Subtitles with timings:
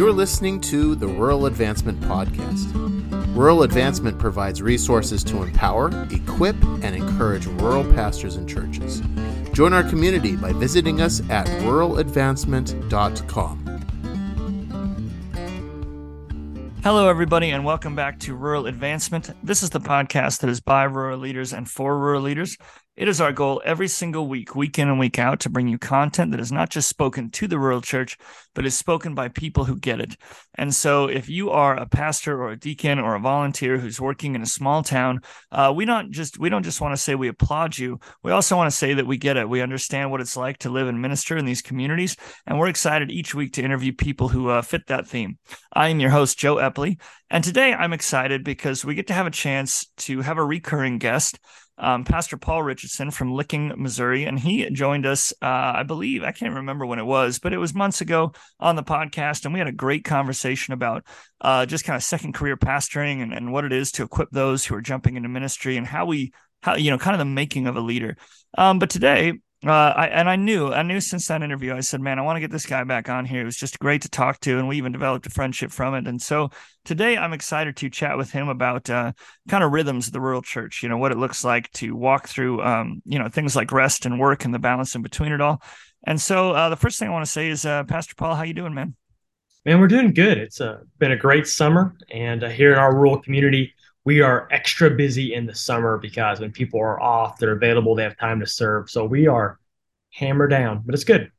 [0.00, 2.72] You're listening to the Rural Advancement Podcast.
[3.36, 9.02] Rural Advancement provides resources to empower, equip, and encourage rural pastors and churches.
[9.52, 13.66] Join our community by visiting us at ruraladvancement.com.
[16.82, 19.28] Hello, everybody, and welcome back to Rural Advancement.
[19.42, 22.56] This is the podcast that is by rural leaders and for rural leaders.
[23.00, 25.78] It is our goal every single week, week in and week out, to bring you
[25.78, 28.18] content that is not just spoken to the rural church,
[28.54, 30.18] but is spoken by people who get it.
[30.56, 34.34] And so, if you are a pastor or a deacon or a volunteer who's working
[34.34, 35.20] in a small town,
[35.50, 37.98] uh, we not just we don't just want to say we applaud you.
[38.22, 39.48] We also want to say that we get it.
[39.48, 43.10] We understand what it's like to live and minister in these communities, and we're excited
[43.10, 45.38] each week to interview people who uh, fit that theme.
[45.72, 49.26] I am your host, Joe Epley, and today I'm excited because we get to have
[49.26, 51.38] a chance to have a recurring guest
[51.80, 55.32] um, Pastor Paul Richardson from Licking, Missouri, and he joined us.
[55.42, 58.76] Uh, I believe I can't remember when it was, but it was months ago on
[58.76, 61.04] the podcast, and we had a great conversation about
[61.40, 64.64] uh, just kind of second career pastoring and, and what it is to equip those
[64.64, 67.66] who are jumping into ministry and how we how you know kind of the making
[67.66, 68.16] of a leader.
[68.56, 72.00] Um, but today uh, I, and I knew, I knew since that interview, I said,
[72.00, 73.42] man, I want to get this guy back on here.
[73.42, 76.06] It was just great to talk to, and we even developed a friendship from it.
[76.06, 76.48] And so
[76.86, 79.12] today, I'm excited to chat with him about uh,
[79.48, 80.82] kind of rhythms of the rural church.
[80.82, 84.06] You know what it looks like to walk through, um, you know, things like rest
[84.06, 85.62] and work and the balance in between it all.
[86.06, 88.44] And so, uh, the first thing I want to say is, uh, Pastor Paul, how
[88.44, 88.94] you doing, man?
[89.66, 90.38] Man, we're doing good.
[90.38, 93.74] It's uh, been a great summer, and here in our rural community,
[94.10, 98.02] we are extra busy in the summer because when people are off, they're available, they
[98.02, 98.90] have time to serve.
[98.90, 99.60] So we are
[100.12, 101.30] hammer down, but it's good.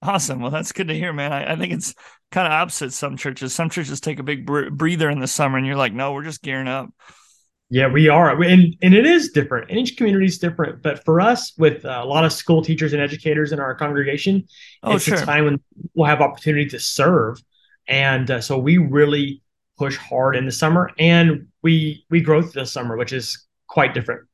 [0.00, 0.40] Awesome.
[0.40, 1.30] Well, that's good to hear, man.
[1.30, 1.94] I, I think it's
[2.32, 3.52] kind of opposite some churches.
[3.52, 6.40] Some churches take a big breather in the summer, and you're like, no, we're just
[6.40, 6.88] gearing up.
[7.68, 9.68] Yeah, we are, and and it is different.
[9.68, 10.82] And each community is different.
[10.82, 14.48] But for us, with a lot of school teachers and educators in our congregation,
[14.82, 15.18] oh, it's sure.
[15.18, 15.60] a time when
[15.92, 17.42] we'll have opportunity to serve,
[17.86, 19.42] and uh, so we really
[19.78, 23.94] push hard in the summer, and we we grow through the summer, which is quite
[23.94, 24.26] different.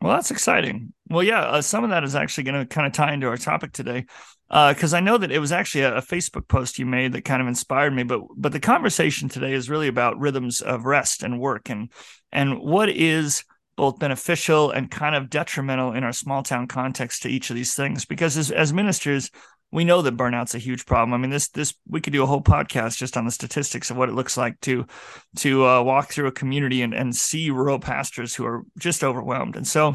[0.00, 0.92] Well, that's exciting.
[1.10, 3.36] Well, yeah, uh, some of that is actually going to kind of tie into our
[3.36, 4.06] topic today,
[4.48, 7.24] because uh, I know that it was actually a, a, Facebook post you made that
[7.24, 8.04] kind of inspired me.
[8.04, 11.92] But but the conversation today is really about rhythms of rest and work, and
[12.32, 13.44] and what is
[13.76, 17.74] both beneficial and kind of detrimental in our small town context to each of these
[17.74, 18.04] things.
[18.04, 19.30] Because as as ministers,
[19.72, 21.14] we know that burnout's a huge problem.
[21.14, 23.96] I mean, this this we could do a whole podcast just on the statistics of
[23.96, 24.86] what it looks like to
[25.36, 29.56] to uh, walk through a community and and see rural pastors who are just overwhelmed.
[29.56, 29.94] And so,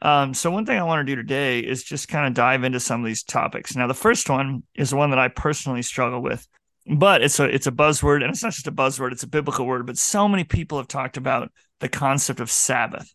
[0.00, 2.80] um, so one thing I want to do today is just kind of dive into
[2.80, 3.76] some of these topics.
[3.76, 6.46] Now, the first one is one that I personally struggle with,
[6.86, 9.66] but it's a it's a buzzword, and it's not just a buzzword; it's a biblical
[9.66, 9.86] word.
[9.86, 13.12] But so many people have talked about the concept of Sabbath,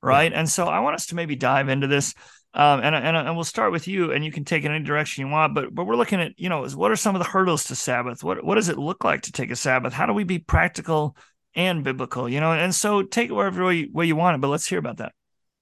[0.00, 0.32] right?
[0.32, 2.14] And so I want us to maybe dive into this.
[2.58, 5.24] Um, and, and and we'll start with you, and you can take it any direction
[5.24, 5.54] you want.
[5.54, 8.24] But but we're looking at you know what are some of the hurdles to Sabbath?
[8.24, 9.92] What what does it look like to take a Sabbath?
[9.92, 11.16] How do we be practical
[11.54, 12.28] and biblical?
[12.28, 14.40] You know, and so take it wherever way you, way you want it.
[14.40, 15.12] But let's hear about that.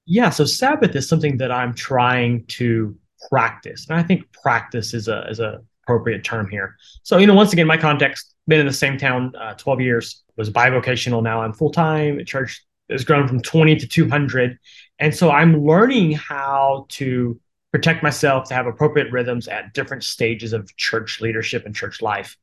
[0.06, 2.96] Yeah, so Sabbath is something that I'm trying to
[3.28, 6.76] practice, and I think practice is a is a appropriate term here.
[7.02, 10.22] So you know, once again, my context been in the same town uh, 12 years,
[10.36, 11.22] was bivocational.
[11.22, 14.58] Now I'm full time at church has grown from 20 to 200.
[14.98, 17.38] And so I'm learning how to
[17.72, 22.36] protect myself to have appropriate rhythms at different stages of church leadership and church life.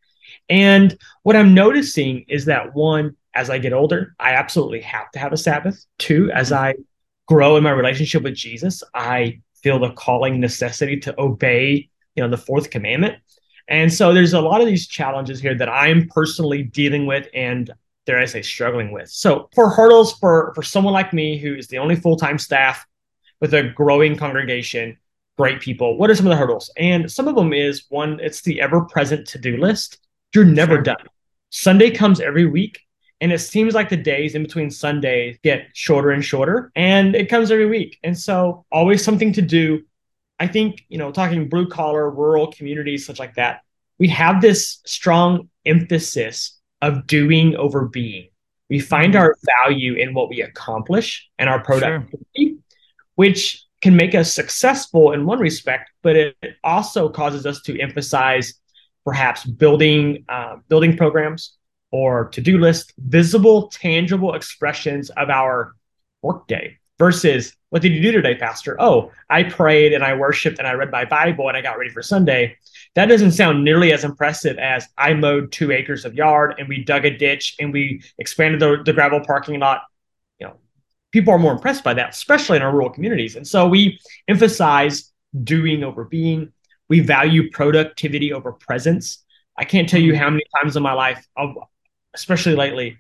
[0.50, 5.20] And what I'm noticing is that one, as I get older, I absolutely have to
[5.20, 5.86] have a Sabbath.
[5.98, 6.64] Two, as mm-hmm.
[6.64, 6.74] I
[7.28, 12.30] grow in my relationship with Jesus, I feel the calling necessity to obey, you know,
[12.30, 13.16] the fourth commandment.
[13.68, 17.72] And so there's a lot of these challenges here that I'm personally dealing with and
[18.06, 19.10] dare I say, struggling with.
[19.10, 22.86] So for hurdles for for someone like me who is the only full time staff
[23.40, 24.98] with a growing congregation,
[25.38, 25.98] great people.
[25.98, 26.72] What are some of the hurdles?
[26.78, 30.00] And some of them is one, it's the ever present to do list.
[30.34, 31.06] You're never done.
[31.50, 32.80] Sunday comes every week.
[33.22, 37.30] And it seems like the days in between Sundays get shorter and shorter, and it
[37.30, 37.98] comes every week.
[38.04, 39.84] And so, always something to do.
[40.42, 43.62] I think, you know, talking blue collar, rural communities, such like that,
[43.98, 48.28] we have this strong emphasis of doing over being.
[48.70, 49.24] We find mm-hmm.
[49.24, 49.36] our
[49.66, 52.58] value in what we accomplish and our productivity, sure.
[53.16, 58.54] which can make us successful in one respect, but it also causes us to emphasize
[59.06, 61.58] perhaps building uh, building programs
[61.92, 65.76] or to-do list, visible, tangible expressions of our
[66.22, 68.80] workday versus what did you do today, Pastor?
[68.80, 71.90] Oh, I prayed and I worshiped and I read my Bible and I got ready
[71.90, 72.56] for Sunday.
[72.94, 76.84] That doesn't sound nearly as impressive as I mowed two acres of yard and we
[76.84, 79.82] dug a ditch and we expanded the, the gravel parking lot.
[80.38, 80.58] You know,
[81.12, 83.36] people are more impressed by that, especially in our rural communities.
[83.38, 85.12] And so we emphasize
[85.44, 86.54] doing over being.
[86.90, 89.24] We value productivity over presence.
[89.58, 91.28] I can't tell you how many times in my life,
[92.14, 93.00] especially lately,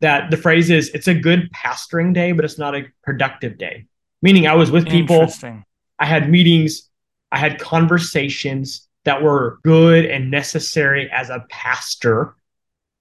[0.00, 3.84] that the phrase is it's a good pastoring day, but it's not a productive day.
[4.20, 5.28] Meaning I was with people,
[5.98, 6.88] I had meetings,
[7.30, 12.34] I had conversations that were good and necessary as a pastor,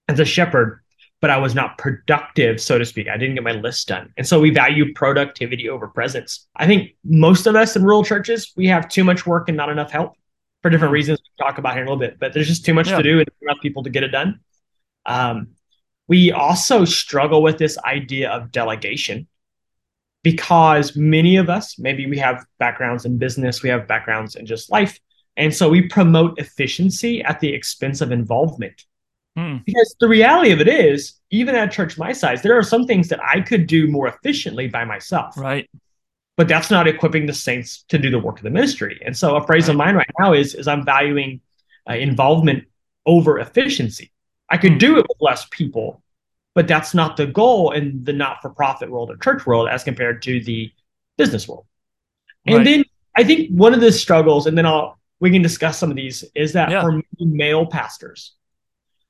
[0.08, 0.82] as a shepherd,
[1.20, 3.08] but I was not productive, so to speak.
[3.08, 4.14] I didn't get my list done.
[4.18, 6.48] And so we value productivity over presence.
[6.56, 9.70] I think most of us in rural churches, we have too much work and not
[9.70, 10.14] enough help
[10.62, 10.96] for different hmm.
[10.96, 12.98] reasons we talk about here in a little bit, but there's just too much yeah.
[12.98, 14.40] to do and enough people to get it done.
[15.06, 15.50] Um,
[16.08, 19.28] we also struggle with this idea of delegation
[20.28, 24.70] because many of us, maybe we have backgrounds in business, we have backgrounds in just
[24.70, 25.00] life.
[25.38, 28.84] And so we promote efficiency at the expense of involvement.
[29.38, 29.60] Hmm.
[29.66, 32.86] Because the reality of it is, even at a church my size, there are some
[32.86, 35.38] things that I could do more efficiently by myself.
[35.38, 35.70] Right.
[36.36, 39.00] But that's not equipping the saints to do the work of the ministry.
[39.06, 39.70] And so a phrase right.
[39.70, 41.40] of mine right now is, is I'm valuing
[41.90, 42.66] uh, involvement
[43.06, 44.12] over efficiency.
[44.50, 44.80] I could hmm.
[44.80, 46.04] do it with less people,
[46.58, 50.44] but that's not the goal in the not-for-profit world or church world as compared to
[50.44, 50.72] the
[51.16, 51.68] business world.
[52.48, 52.66] And right.
[52.66, 52.84] then
[53.16, 56.26] I think one of the struggles, and then I'll we can discuss some of these,
[56.34, 56.82] is that yeah.
[56.82, 58.34] for male pastors,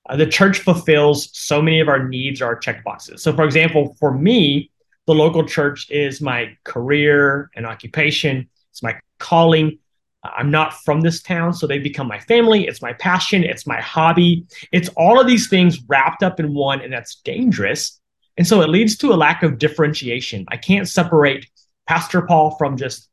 [0.10, 3.24] uh, the church fulfills so many of our needs, or our check boxes.
[3.24, 4.70] So, for example, for me,
[5.06, 8.50] the local church is my career and occupation.
[8.72, 9.80] It's my calling.
[10.24, 12.68] I'm not from this town, so they become my family.
[12.68, 13.44] It's my passion.
[13.44, 14.46] It's my hobby.
[14.72, 18.00] It's all of these things wrapped up in one, and that's dangerous.
[18.38, 20.46] And so it leads to a lack of differentiation.
[20.50, 21.48] I can't separate
[21.88, 23.10] Pastor Paul from just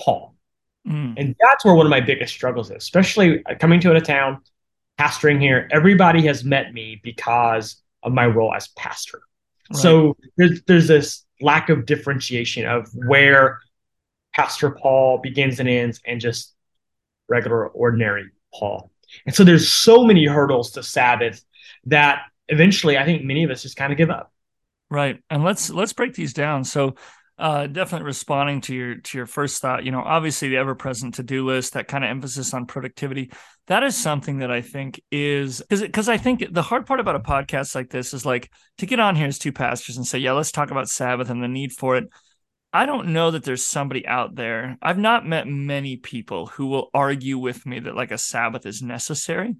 [0.00, 0.34] Paul.
[0.86, 1.14] Mm.
[1.16, 4.40] And that's where one of my biggest struggles is, especially coming to a town,
[4.98, 5.68] pastoring here.
[5.72, 9.22] Everybody has met me because of my role as pastor.
[9.70, 9.80] Right.
[9.80, 13.60] So there's, there's this lack of differentiation of where
[14.34, 16.54] Pastor Paul begins and ends and just
[17.28, 18.90] regular, ordinary Paul.
[19.26, 21.44] And so there's so many hurdles to Sabbath
[21.86, 24.32] that eventually I think many of us just kind of give up.
[24.90, 25.20] Right.
[25.30, 26.64] And let's let's break these down.
[26.64, 26.94] So
[27.36, 29.84] uh, definitely responding to your to your first thought.
[29.84, 33.32] You know, obviously the ever present to do list, that kind of emphasis on productivity.
[33.66, 37.16] That is something that I think is because because I think the hard part about
[37.16, 40.18] a podcast like this is like to get on here as two pastors and say,
[40.18, 42.08] yeah, let's talk about Sabbath and the need for it.
[42.74, 44.76] I don't know that there's somebody out there.
[44.82, 48.82] I've not met many people who will argue with me that like a Sabbath is
[48.82, 49.54] necessary.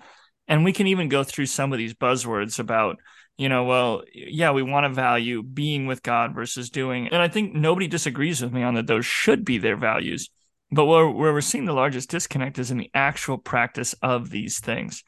[0.48, 2.96] And we can even go through some of these buzzwords about,
[3.38, 7.06] you know, well, yeah, we want to value being with God versus doing.
[7.06, 10.28] And I think nobody disagrees with me on that those should be their values.
[10.72, 14.58] But where, where we're seeing the largest disconnect is in the actual practice of these
[14.58, 15.04] things.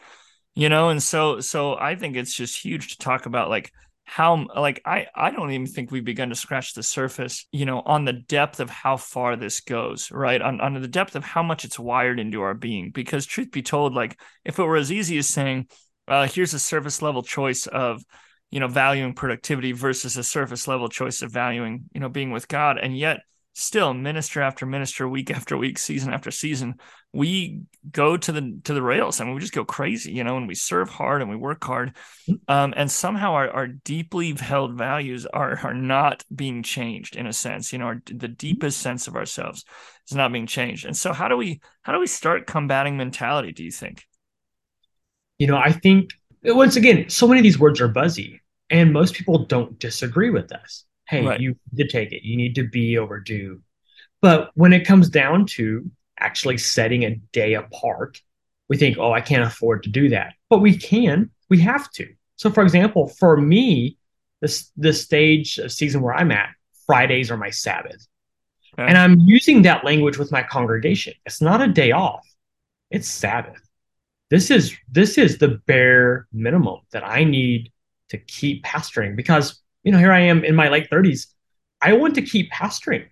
[0.55, 3.73] You know, and so so I think it's just huge to talk about like
[4.09, 7.81] how like I I don't even think we've begun to scratch the surface, you know,
[7.81, 10.41] on the depth of how far this goes, right?
[10.41, 12.93] On on the depth of how much it's wired into our being.
[12.93, 15.67] Because truth be told, like if it were as easy as saying,
[16.07, 18.01] uh, here's a surface level choice of
[18.53, 22.47] you know valuing productivity versus a surface level choice of valuing you know being with
[22.47, 23.23] God, and yet
[23.59, 26.75] still minister after minister week after week season after season
[27.15, 30.47] we go to the to the rails mean we just go crazy you know and
[30.47, 31.97] we serve hard and we work hard.
[32.49, 37.33] Um, and somehow our, our deeply held values are are not being changed in a
[37.33, 39.65] sense you know our, the deepest sense of ourselves
[40.09, 40.85] is not being changed.
[40.85, 44.05] And so how do we how do we start combating mentality do you think?
[45.39, 46.11] You know i think
[46.45, 50.53] once again so many of these words are buzzy and most people don't disagree with
[50.53, 51.41] us hey, right.
[51.41, 52.23] you need to take it.
[52.25, 53.61] You need to be overdue.
[54.23, 58.21] But when it comes down to actually setting a day apart,
[58.69, 60.35] we think, oh, I can't afford to do that.
[60.51, 62.09] But we can, we have to.
[62.37, 63.97] So, for example, for me,
[64.41, 66.51] this the stage of season where I'm at,
[66.87, 68.07] Fridays are my Sabbath.
[68.79, 68.89] Okay.
[68.89, 71.15] And I'm using that language with my congregation.
[71.25, 72.27] It's not a day off,
[72.91, 73.61] it's Sabbath.
[74.29, 77.73] This is this is the bare minimum that I need
[78.11, 81.29] to keep pastoring because you know, here I am in my late 30s.
[81.81, 83.07] I want to keep pastoring.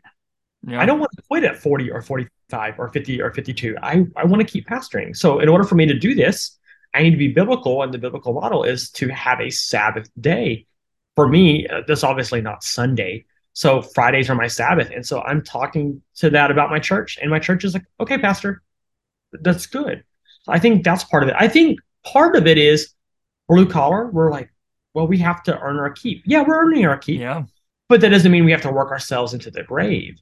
[0.66, 0.80] Yeah.
[0.80, 3.76] I don't want to quit at 40 or 45 or 50 or 52.
[3.80, 5.16] I, I want to keep pastoring.
[5.16, 6.58] So, in order for me to do this,
[6.92, 7.84] I need to be biblical.
[7.84, 10.66] And the biblical model is to have a Sabbath day.
[11.14, 13.24] For me, uh, that's obviously not Sunday.
[13.52, 14.90] So, Fridays are my Sabbath.
[14.90, 17.18] And so, I'm talking to that about my church.
[17.22, 18.62] And my church is like, okay, Pastor,
[19.30, 20.02] that's good.
[20.42, 21.36] So I think that's part of it.
[21.38, 22.94] I think part of it is
[23.48, 24.10] blue collar.
[24.10, 24.50] We're like,
[24.94, 26.22] well, we have to earn our keep.
[26.24, 27.20] Yeah, we're earning our keep.
[27.20, 27.44] Yeah.
[27.88, 30.18] But that doesn't mean we have to work ourselves into the grave.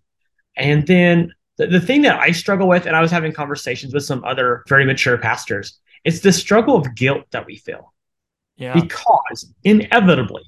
[0.56, 4.04] And then the, the thing that I struggle with, and I was having conversations with
[4.04, 7.92] some other very mature pastors, it's the struggle of guilt that we feel.
[8.56, 8.74] Yeah.
[8.74, 10.42] Because inevitably,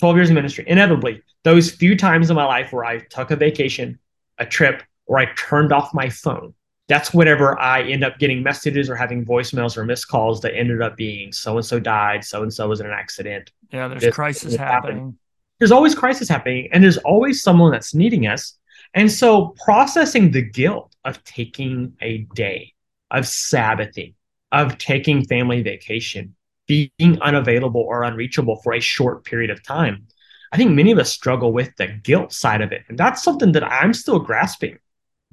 [0.00, 3.36] 12 years of ministry, inevitably, those few times in my life where I took a
[3.36, 3.98] vacation,
[4.38, 6.54] a trip, or I turned off my phone,
[6.88, 10.82] that's whenever I end up getting messages or having voicemails or missed calls that ended
[10.82, 13.50] up being so and so died, so and so was in an accident.
[13.70, 14.96] Yeah, there's this crisis happening.
[14.96, 15.18] happening.
[15.58, 18.58] There's always crisis happening, and there's always someone that's needing us.
[18.94, 22.74] And so processing the guilt of taking a day,
[23.10, 24.14] of Sabbathing,
[24.50, 26.34] of taking family vacation,
[26.66, 30.06] being unavailable or unreachable for a short period of time.
[30.52, 32.82] I think many of us struggle with the guilt side of it.
[32.88, 34.78] And that's something that I'm still grasping.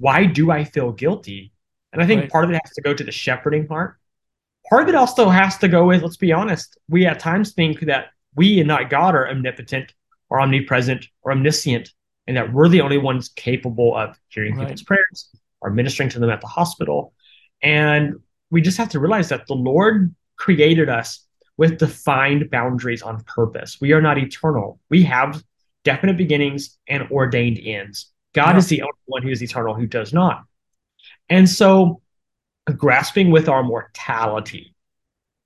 [0.00, 1.52] Why do I feel guilty?
[1.92, 2.30] And I think right.
[2.30, 3.98] part of it has to go to the shepherding part.
[4.68, 7.80] Part of it also has to go with, let's be honest, we at times think
[7.80, 9.92] that we and not God are omnipotent
[10.30, 11.90] or omnipresent or omniscient,
[12.26, 14.62] and that we're the only ones capable of hearing right.
[14.62, 15.28] people's prayers
[15.60, 17.12] or ministering to them at the hospital.
[17.62, 21.26] And we just have to realize that the Lord created us
[21.58, 23.78] with defined boundaries on purpose.
[23.82, 24.80] We are not eternal.
[24.88, 25.42] We have
[25.84, 28.12] definite beginnings and ordained ends.
[28.34, 28.58] God yeah.
[28.58, 30.44] is the only one who is eternal who does not.
[31.28, 32.02] And so,
[32.76, 34.74] grasping with our mortality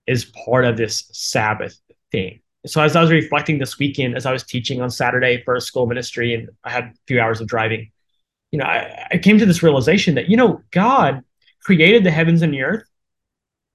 [0.06, 1.78] is part of this Sabbath
[2.10, 2.40] thing.
[2.66, 5.60] So, as I was reflecting this weekend, as I was teaching on Saturday for a
[5.60, 7.90] school ministry, and I had a few hours of driving,
[8.50, 11.22] you know, I, I came to this realization that, you know, God
[11.62, 12.88] created the heavens and the earth,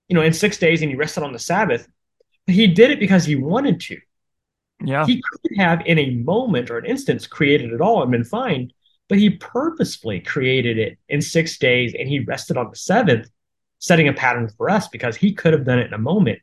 [0.07, 1.87] you know, in six days and he rested on the Sabbath.
[2.45, 3.97] But he did it because he wanted to.
[4.83, 5.05] Yeah.
[5.05, 8.71] He could have, in a moment or an instance, created it all and been fine,
[9.09, 13.29] but he purposefully created it in six days and he rested on the seventh,
[13.79, 16.39] setting a pattern for us because he could have done it in a moment.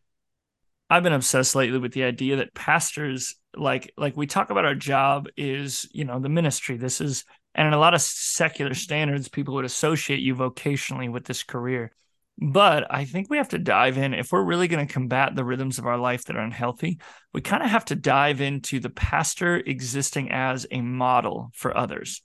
[0.91, 4.75] I've been obsessed lately with the idea that pastors like like we talk about our
[4.75, 6.77] job is, you know, the ministry.
[6.77, 11.25] This is and in a lot of secular standards, people would associate you vocationally with
[11.25, 11.93] this career.
[12.39, 14.13] But I think we have to dive in.
[14.13, 17.01] If we're really going to combat the rhythms of our life that are unhealthy,
[17.33, 22.21] we kind of have to dive into the pastor existing as a model for others,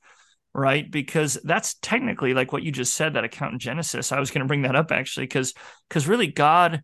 [0.54, 0.90] right?
[0.90, 4.12] Because that's technically like what you just said, that account in Genesis.
[4.12, 5.54] I was going to bring that up actually, because
[5.88, 6.84] because really God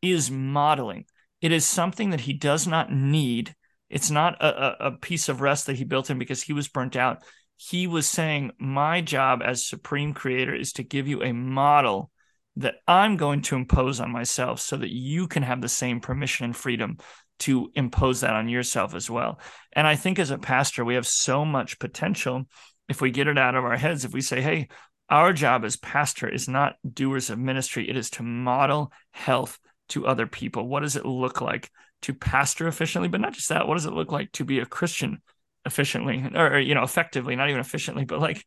[0.00, 1.04] is modeling.
[1.40, 3.54] It is something that he does not need.
[3.90, 6.96] It's not a, a piece of rest that he built in because he was burnt
[6.96, 7.22] out
[7.56, 12.10] he was saying, My job as supreme creator is to give you a model
[12.56, 16.44] that I'm going to impose on myself so that you can have the same permission
[16.44, 16.98] and freedom
[17.40, 19.40] to impose that on yourself as well.
[19.72, 22.44] And I think as a pastor, we have so much potential
[22.88, 24.68] if we get it out of our heads, if we say, Hey,
[25.08, 29.58] our job as pastor is not doers of ministry, it is to model health
[29.90, 30.66] to other people.
[30.66, 31.70] What does it look like
[32.02, 33.08] to pastor efficiently?
[33.08, 35.20] But not just that, what does it look like to be a Christian
[35.64, 38.44] efficiently or you know effectively not even efficiently but like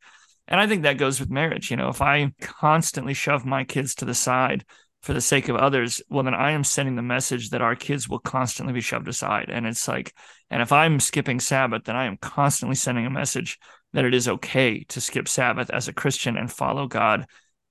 [0.48, 3.96] and i think that goes with marriage you know if i constantly shove my kids
[3.96, 4.66] to the side
[5.02, 8.10] for the sake of others well then i am sending the message that our kids
[8.10, 10.14] will constantly be shoved aside and it's like
[10.50, 13.58] and if i'm skipping sabbath then i am constantly sending a message
[13.96, 17.26] that it is okay to skip sabbath as a christian and follow god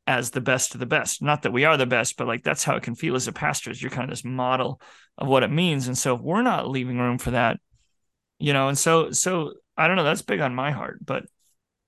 [0.06, 1.22] as the best of the best.
[1.22, 3.32] Not that we are the best but like that's how it can feel as a
[3.32, 4.80] pastor is you're kind of this model
[5.16, 5.86] of what it means.
[5.86, 7.58] And so if we're not leaving room for that
[8.38, 11.24] you know and so so i don't know that's big on my heart but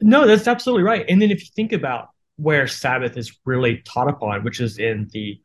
[0.00, 1.04] no that's absolutely right.
[1.08, 5.08] And then if you think about where sabbath is really taught upon which is in
[5.12, 5.40] the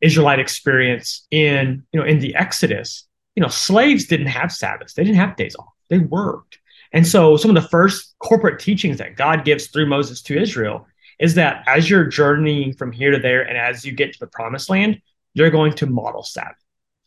[0.00, 4.94] israelite experience in you know in the exodus you know slaves didn't have sabbaths.
[4.94, 5.72] They didn't have days off.
[5.88, 6.58] They worked
[6.92, 10.86] and so some of the first corporate teachings that god gives through moses to israel
[11.18, 14.26] is that as you're journeying from here to there and as you get to the
[14.26, 15.00] promised land
[15.34, 16.56] you're going to model sabbath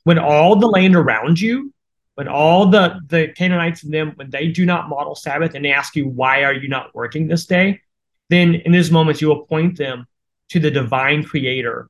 [0.04, 1.74] when all the land around you
[2.20, 5.72] when all the the Canaanites and them when they do not model Sabbath and they
[5.72, 7.80] ask you why are you not working this day,
[8.28, 10.06] then in those moments you will point them
[10.50, 11.90] to the divine creator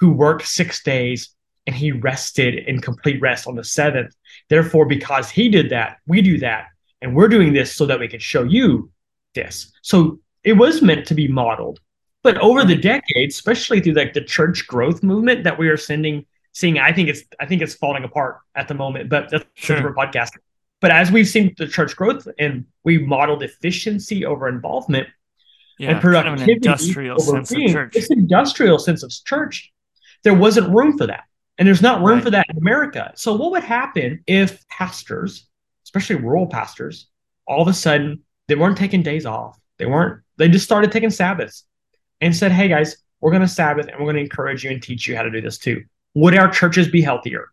[0.00, 1.30] who worked six days
[1.64, 4.16] and he rested in complete rest on the seventh.
[4.48, 6.66] Therefore, because he did that, we do that.
[7.00, 8.90] And we're doing this so that we can show you
[9.34, 9.72] this.
[9.82, 11.80] So it was meant to be modeled.
[12.22, 16.26] But over the decades, especially through like the church growth movement that we are sending
[16.52, 19.76] seeing I think it's I think it's falling apart at the moment, but that's sure.
[19.76, 20.30] a different podcast.
[20.80, 25.08] But as we've seen the church growth and we modeled efficiency over involvement
[25.78, 27.92] yeah, and productivity kind of industrial sense being, of church.
[27.94, 29.72] This industrial sense of church,
[30.24, 31.24] there wasn't room for that.
[31.58, 32.22] And there's not room right.
[32.22, 33.12] for that in America.
[33.16, 35.47] So what would happen if pastors,
[35.88, 37.08] especially rural pastors,
[37.46, 39.58] all of a sudden they weren't taking days off.
[39.78, 41.64] They weren't, they just started taking Sabbaths
[42.20, 44.82] and said, Hey guys, we're going to Sabbath and we're going to encourage you and
[44.82, 45.82] teach you how to do this too.
[46.14, 47.46] Would our churches be healthier?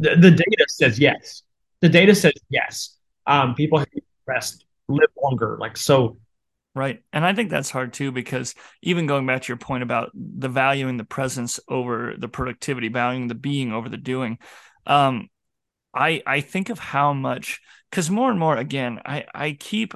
[0.00, 1.42] The, the data says yes.
[1.80, 2.96] The data says yes.
[3.26, 3.86] Um, people who
[4.26, 5.56] rest live longer.
[5.58, 6.18] Like so.
[6.74, 7.02] Right.
[7.12, 10.48] And I think that's hard too, because even going back to your point about the
[10.48, 14.38] valuing the presence over the productivity, valuing the being over the doing.
[14.86, 15.28] Um,
[15.94, 19.94] I I think of how much because more and more again, I I keep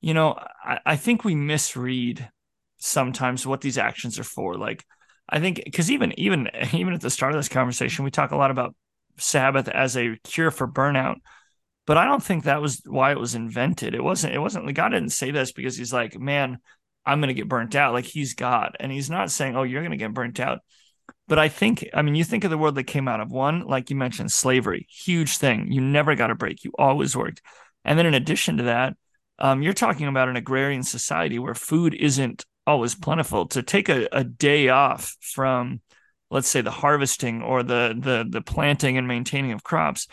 [0.00, 2.28] you know, I, I think we misread
[2.78, 4.56] sometimes what these actions are for.
[4.56, 4.84] Like,
[5.28, 8.36] I think because even even even at the start of this conversation, we talk a
[8.36, 8.74] lot about
[9.18, 11.16] Sabbath as a cure for burnout,
[11.86, 13.94] but I don't think that was why it was invented.
[13.94, 14.34] It wasn't.
[14.34, 14.72] It wasn't.
[14.74, 16.58] God didn't say this because He's like, man,
[17.04, 17.92] I'm going to get burnt out.
[17.92, 20.60] Like He's God, and He's not saying, oh, you're going to get burnt out.
[21.28, 23.66] But I think, I mean, you think of the world that came out of one,
[23.66, 25.70] like you mentioned, slavery, huge thing.
[25.70, 26.64] You never got a break.
[26.64, 27.42] You always worked.
[27.84, 28.96] And then in addition to that,
[29.38, 33.46] um, you're talking about an agrarian society where food isn't always plentiful.
[33.48, 35.80] To take a, a day off from,
[36.30, 40.06] let's say, the harvesting or the the the planting and maintaining of crops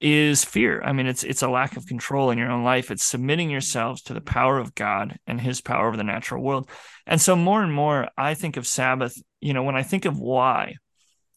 [0.00, 0.82] is fear.
[0.82, 2.90] I mean, it's it's a lack of control in your own life.
[2.90, 6.68] It's submitting yourselves to the power of God and His power over the natural world.
[7.06, 9.16] And so, more and more, I think of Sabbath.
[9.40, 10.74] You know, when I think of why,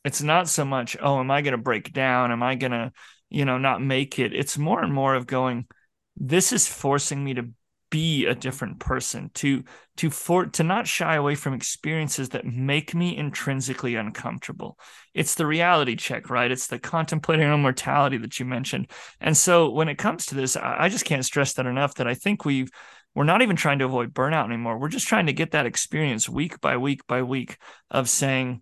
[0.03, 2.31] it's not so much, oh, am I going to break down?
[2.31, 2.91] Am I going to
[3.29, 4.33] you know, not make it.
[4.33, 5.67] It's more and more of going,
[6.15, 7.49] this is forcing me to
[7.89, 9.63] be a different person to
[9.97, 14.77] to for to not shy away from experiences that make me intrinsically uncomfortable.
[15.13, 16.51] It's the reality check right?
[16.51, 18.91] It's the contemplating on mortality that you mentioned.
[19.19, 22.13] And so when it comes to this I, just can't stress that enough that i
[22.13, 22.69] think we've
[23.15, 24.77] we're not even trying to avoid burnout anymore.
[24.77, 27.57] We're just trying to get that experience week by week by week
[27.89, 28.61] of saying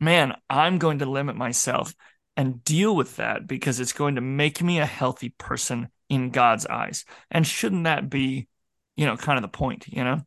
[0.00, 1.94] man i'm going to limit myself
[2.36, 6.66] and deal with that because it's going to make me a healthy person in God's
[6.66, 7.04] eyes.
[7.30, 8.48] And shouldn't that be,
[8.96, 10.22] you know, kind of the point, you know?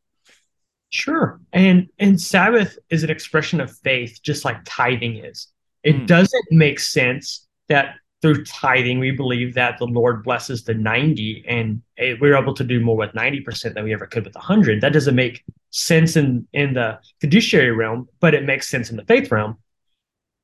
[0.90, 1.40] Sure.
[1.54, 5.48] And and Sabbath is an expression of faith just like tithing is.
[5.84, 6.08] It mm.
[6.08, 11.82] doesn't make sense that through tithing we believe that the Lord blesses the 90 and
[12.20, 14.82] we're able to do more with 90% than we ever could with 100.
[14.82, 19.06] That doesn't make sense in in the fiduciary realm, but it makes sense in the
[19.06, 19.58] faith realm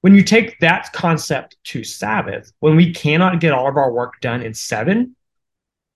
[0.06, 4.22] when you take that concept to Sabbath, when we cannot get all of our work
[4.22, 5.16] done in seven,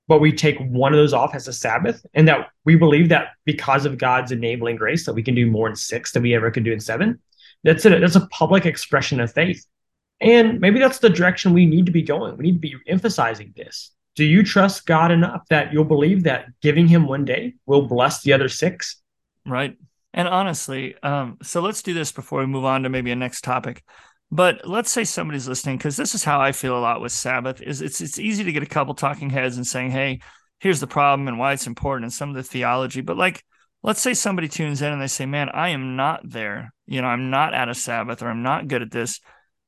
[0.10, 3.28] but we take one of those off as a Sabbath, and that we believe that
[3.46, 6.50] because of God's enabling grace that we can do more in six than we ever
[6.50, 7.20] could do in seven.
[7.64, 9.64] That's a that's a public expression of faith.
[10.20, 12.36] And maybe that's the direction we need to be going.
[12.38, 13.92] We need to be emphasizing this.
[14.16, 18.24] Do you trust God enough that you'll believe that giving him one day will bless
[18.24, 19.02] the other six?
[19.46, 19.78] Right.
[20.14, 23.44] And honestly, um, so let's do this before we move on to maybe a next
[23.44, 23.84] topic.
[24.32, 27.62] But let's say somebody's listening because this is how I feel a lot with Sabbath.
[27.62, 30.20] Is it's it's easy to get a couple talking heads and saying, "Hey,
[30.60, 33.44] here's the problem and why it's important and some of the theology." But like,
[33.82, 36.74] let's say somebody tunes in and they say, "Man, I am not there.
[36.86, 39.20] You know, I'm not at a Sabbath or I'm not good at this."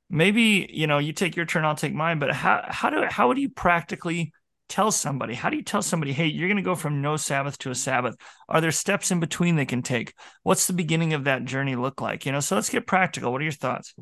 [0.10, 2.20] Maybe you know, you take your turn, I'll take mine.
[2.20, 4.32] But how how do how do you practically
[4.72, 5.34] tell somebody?
[5.34, 7.76] How do you tell somebody, hey, you're going to go from no Sabbath to a
[7.76, 8.16] Sabbath?
[8.48, 10.14] Are there steps in between they can take?
[10.44, 12.26] What's the beginning of that journey look like?
[12.26, 13.32] You know, so let's get practical.
[13.32, 13.94] What are your thoughts?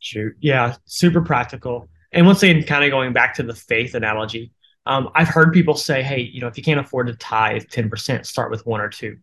[0.00, 0.34] Shoot.
[0.40, 1.88] Yeah, super practical.
[2.12, 4.52] And once again, kind of going back to the faith analogy,
[4.86, 8.26] um, I've heard people say, hey, you know, if you can't afford to tithe 10%,
[8.26, 9.18] start with one or two.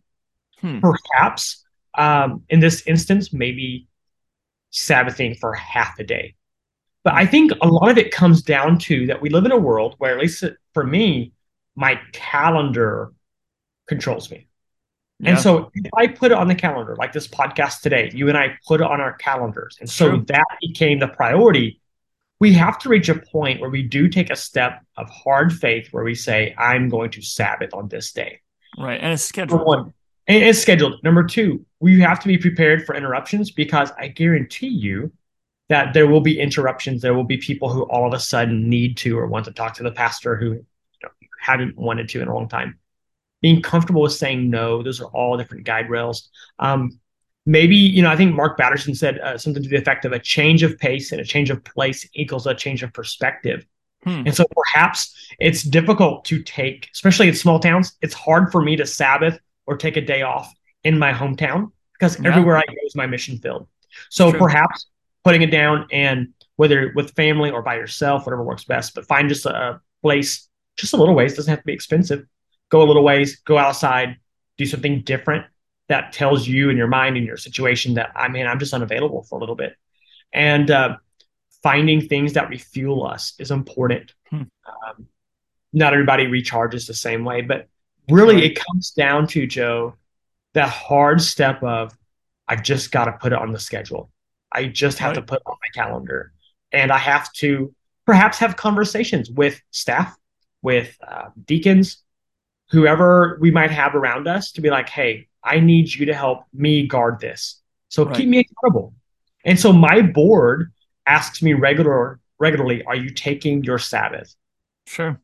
[0.60, 0.80] Hmm.
[0.80, 1.64] Perhaps
[1.96, 3.88] um, in this instance, maybe
[4.72, 6.34] Sabbathing for half a day
[7.04, 9.56] but I think a lot of it comes down to that we live in a
[9.56, 11.32] world where, at least for me,
[11.74, 13.12] my calendar
[13.86, 14.47] controls me.
[15.20, 15.30] Yeah.
[15.30, 18.38] And so if I put it on the calendar, like this podcast today, you and
[18.38, 19.76] I put it on our calendars.
[19.80, 20.24] And so True.
[20.28, 21.80] that became the priority.
[22.40, 25.88] We have to reach a point where we do take a step of hard faith
[25.90, 28.40] where we say, I'm going to Sabbath on this day.
[28.78, 29.00] Right.
[29.00, 29.58] And it's scheduled.
[29.58, 29.94] Number one,
[30.28, 31.02] and it's scheduled.
[31.02, 35.10] Number two, we have to be prepared for interruptions because I guarantee you
[35.68, 37.02] that there will be interruptions.
[37.02, 39.74] There will be people who all of a sudden need to or want to talk
[39.74, 40.64] to the pastor who you
[41.02, 41.08] know,
[41.40, 42.78] hadn't wanted to in a long time.
[43.40, 46.28] Being comfortable with saying no, those are all different guide rails.
[46.58, 46.98] Um,
[47.46, 50.18] maybe, you know, I think Mark Batterson said uh, something to the effect of a
[50.18, 53.64] change of pace and a change of place equals a change of perspective.
[54.04, 54.22] Hmm.
[54.26, 58.76] And so perhaps it's difficult to take, especially in small towns, it's hard for me
[58.76, 60.52] to Sabbath or take a day off
[60.84, 62.28] in my hometown because yeah.
[62.28, 63.66] everywhere I go is my mission field.
[64.10, 64.38] So True.
[64.38, 64.86] perhaps
[65.24, 69.28] putting it down and whether with family or by yourself, whatever works best, but find
[69.28, 72.24] just a place, just a little ways, doesn't have to be expensive.
[72.70, 74.16] Go a little ways, go outside,
[74.56, 75.46] do something different
[75.88, 79.22] that tells you in your mind in your situation that I mean, I'm just unavailable
[79.22, 79.74] for a little bit.
[80.32, 80.96] And uh,
[81.62, 84.12] finding things that refuel us is important.
[84.30, 84.42] Hmm.
[84.66, 85.08] Um,
[85.72, 87.68] not everybody recharges the same way, but
[88.10, 89.94] really it comes down to Joe
[90.54, 91.96] that hard step of
[92.46, 94.10] I've just got to put it on the schedule.
[94.50, 95.16] I just have right.
[95.16, 96.32] to put on my calendar,
[96.72, 97.74] and I have to
[98.06, 100.16] perhaps have conversations with staff,
[100.62, 102.02] with uh, deacons,
[102.70, 106.44] whoever we might have around us to be like, hey, I need you to help
[106.52, 107.60] me guard this.
[107.88, 108.16] So right.
[108.16, 108.94] keep me accountable.
[109.44, 110.72] And so my board
[111.06, 114.34] asks me regular regularly, are you taking your Sabbath?
[114.86, 115.20] Sure.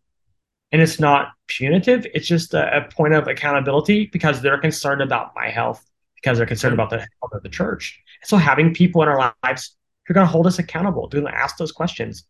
[0.73, 2.07] And it's not punitive.
[2.13, 5.85] It's just a, a point of accountability because they're concerned about my health,
[6.17, 8.01] because they're concerned about the health of the church.
[8.25, 9.77] So having people in our lives
[10.07, 12.25] who are going to hold us accountable, to ask those questions.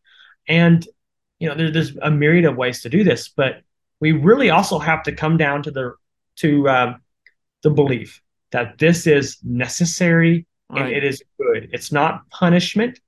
[0.46, 0.87] And,
[1.38, 3.62] you know, there, there's a myriad of ways to do this, but
[4.04, 5.94] we really also have to come down to the,
[6.36, 7.00] to um,
[7.62, 8.20] the belief
[8.52, 10.82] that this is necessary right.
[10.82, 11.70] and it is good.
[11.72, 13.00] It's not punishment.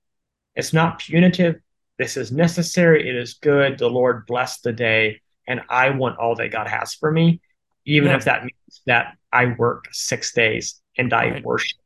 [0.54, 1.56] It's not punitive.
[1.98, 3.06] This is necessary.
[3.10, 3.76] It is good.
[3.76, 5.20] The Lord bless the day.
[5.46, 7.42] And I want all that God has for me,
[7.84, 8.16] even yeah.
[8.16, 11.44] if that means that I work six days and I right.
[11.44, 11.76] worship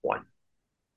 [0.00, 0.24] one.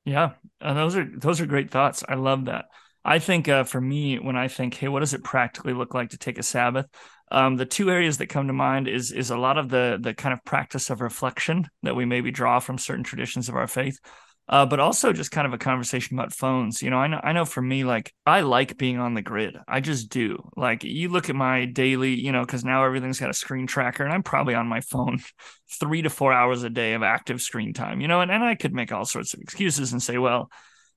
[0.05, 0.31] Yeah.
[0.61, 2.05] And those are those are great thoughts.
[2.07, 2.69] I love that.
[3.03, 6.11] I think uh, for me, when I think, hey, what does it practically look like
[6.11, 6.87] to take a Sabbath?
[7.31, 10.13] Um, the two areas that come to mind is is a lot of the the
[10.13, 13.99] kind of practice of reflection that we maybe draw from certain traditions of our faith,
[14.47, 16.81] uh, but also just kind of a conversation about phones.
[16.81, 19.57] You know, I know I know for me, like I like being on the grid.
[19.67, 20.49] I just do.
[20.57, 24.03] Like you look at my daily, you know, because now everything's got a screen tracker,
[24.03, 25.19] and I'm probably on my phone
[25.79, 28.01] three to four hours a day of active screen time.
[28.01, 30.49] You know, and and I could make all sorts of excuses and say, well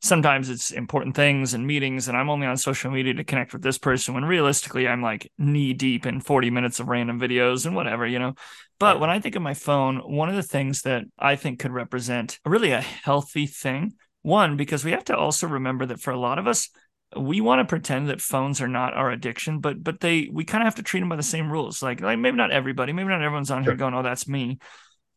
[0.02, 3.62] sometimes it's important things and meetings and i'm only on social media to connect with
[3.62, 7.74] this person when realistically i'm like knee deep in 40 minutes of random videos and
[7.76, 8.34] whatever you know?
[8.78, 11.72] But when i think of my phone one of the things that i think could
[11.72, 16.18] represent really a healthy thing one because we have to also remember that for a
[16.18, 16.68] lot of us
[17.16, 20.62] we want to pretend that phones are not our addiction but but they we kind
[20.62, 21.82] of have to treat them by the same rules.
[21.82, 23.72] Like like maybe not everybody maybe not everyone's on sure.
[23.72, 24.58] here going oh that's me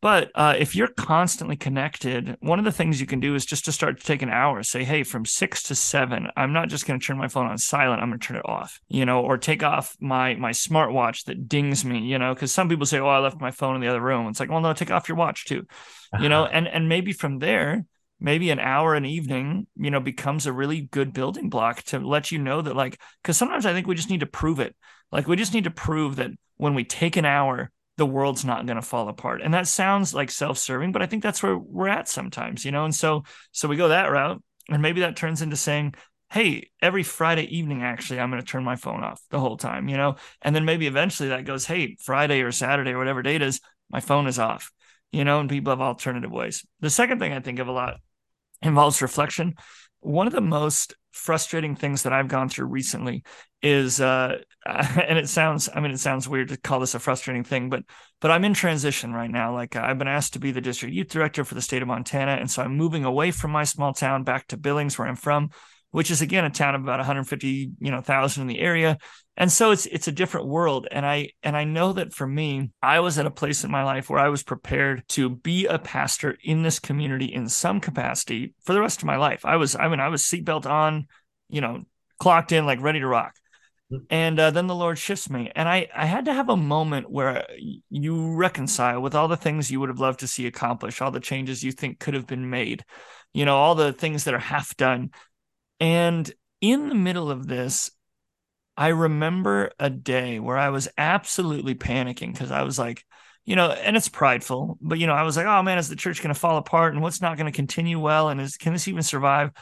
[0.06, 3.64] but uh, if you're constantly connected, one of the things you can do is just
[3.64, 4.62] to start to take an hour.
[4.62, 7.58] Say, hey, from six to seven, I'm not just going to turn my phone on
[7.58, 8.00] silent.
[8.00, 11.48] I'm going to turn it off, you know, or take off my my smartwatch that
[11.48, 13.88] dings me, you know, because some people say, oh, I left my phone in the
[13.88, 14.28] other room.
[14.28, 15.66] It's like, well, no, take off your watch too,
[16.20, 17.84] you know, and and maybe from there,
[18.20, 22.30] maybe an hour an evening, you know, becomes a really good building block to let
[22.30, 24.76] you know that, like, because sometimes I think we just need to prove it.
[25.10, 28.66] Like, we just need to prove that when we take an hour the world's not
[28.66, 29.40] going to fall apart.
[29.42, 32.84] And that sounds like self-serving, but I think that's where we're at sometimes, you know?
[32.84, 35.94] And so so we go that route and maybe that turns into saying,
[36.30, 39.88] "Hey, every Friday evening actually I'm going to turn my phone off the whole time,"
[39.88, 40.16] you know?
[40.42, 44.00] And then maybe eventually that goes, "Hey, Friday or Saturday or whatever date is, my
[44.00, 44.70] phone is off."
[45.12, 46.66] You know, and people have alternative ways.
[46.80, 48.00] The second thing I think of a lot
[48.60, 49.54] involves reflection.
[50.00, 53.22] One of the most frustrating things that I've gone through recently
[53.66, 57.44] is uh and it sounds I mean it sounds weird to call this a frustrating
[57.44, 57.82] thing but
[58.20, 59.52] but I'm in transition right now.
[59.52, 62.32] Like I've been asked to be the district youth director for the state of Montana
[62.32, 65.50] and so I'm moving away from my small town back to Billings where I'm from
[65.90, 68.98] which is again a town of about 150 you know thousand in the area.
[69.36, 70.86] And so it's it's a different world.
[70.90, 73.82] And i and i know that for me i was at a place in my
[73.82, 78.54] life where i was prepared to be a pastor in this community in some capacity
[78.64, 79.44] for the rest of my life.
[79.44, 81.06] I was i mean i was seatbelt on
[81.48, 81.84] you know
[82.18, 83.34] clocked in like ready to rock.
[84.10, 87.08] And uh, then the lord shifts me and i i had to have a moment
[87.08, 87.46] where
[87.88, 91.20] you reconcile with all the things you would have loved to see accomplished all the
[91.20, 92.84] changes you think could have been made
[93.32, 95.10] you know all the things that are half done
[95.80, 97.90] and in the middle of this,
[98.76, 103.04] I remember a day where I was absolutely panicking because I was like,
[103.44, 105.96] you know, and it's prideful, but you know, I was like, oh man, is the
[105.96, 108.28] church going to fall apart and what's not going to continue well?
[108.28, 109.52] And is, can this even survive?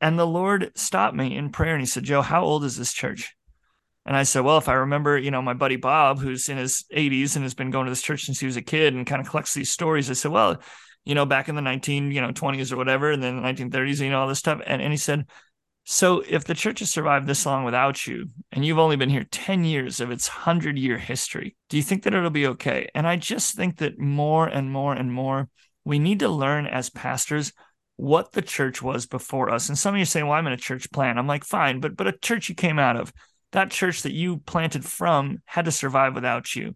[0.00, 2.92] And the Lord stopped me in prayer and he said, Joe, how old is this
[2.92, 3.34] church?
[4.10, 6.84] And I said, well, if I remember, you know, my buddy Bob, who's in his
[6.92, 9.20] 80s and has been going to this church since he was a kid and kind
[9.20, 10.60] of collects these stories, I said, well,
[11.04, 14.00] you know, back in the 19, you know, 20s or whatever, and then the 1930s,
[14.00, 14.62] you know, all this stuff.
[14.66, 15.26] And, and he said,
[15.84, 19.28] so if the church has survived this long without you, and you've only been here
[19.30, 22.88] 10 years of its 100 year history, do you think that it'll be okay?
[22.96, 25.48] And I just think that more and more and more,
[25.84, 27.52] we need to learn as pastors
[27.94, 29.68] what the church was before us.
[29.68, 31.16] And some of you say, well, I'm in a church plan.
[31.16, 33.12] I'm like, fine, but but a church you came out of,
[33.52, 36.74] that church that you planted from had to survive without you.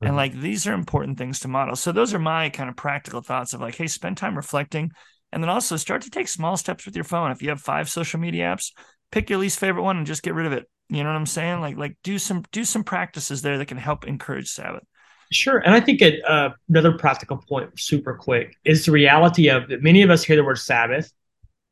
[0.00, 0.16] And mm-hmm.
[0.16, 1.76] like these are important things to model.
[1.76, 4.90] So those are my kind of practical thoughts of like, hey, spend time reflecting
[5.32, 7.30] and then also start to take small steps with your phone.
[7.30, 8.72] If you have five social media apps,
[9.10, 10.68] pick your least favorite one and just get rid of it.
[10.88, 11.60] You know what I'm saying?
[11.60, 14.84] Like like do some do some practices there that can help encourage Sabbath.
[15.32, 19.68] Sure, and I think it, uh, another practical point, super quick, is the reality of
[19.68, 21.10] that many of us hear the word Sabbath,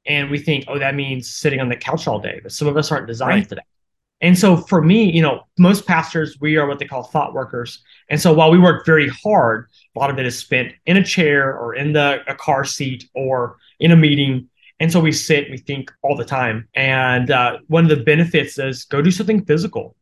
[0.07, 2.41] and we think, oh, that means sitting on the couch all day.
[2.43, 3.49] But some of us aren't designed right.
[3.49, 3.67] for that.
[4.23, 7.83] And so for me, you know, most pastors, we are what they call thought workers.
[8.09, 11.05] And so while we work very hard, a lot of it is spent in a
[11.05, 14.49] chair or in the a car seat or in a meeting.
[14.79, 16.69] And so we sit, we think all the time.
[16.75, 19.97] And uh, one of the benefits is go do something physical.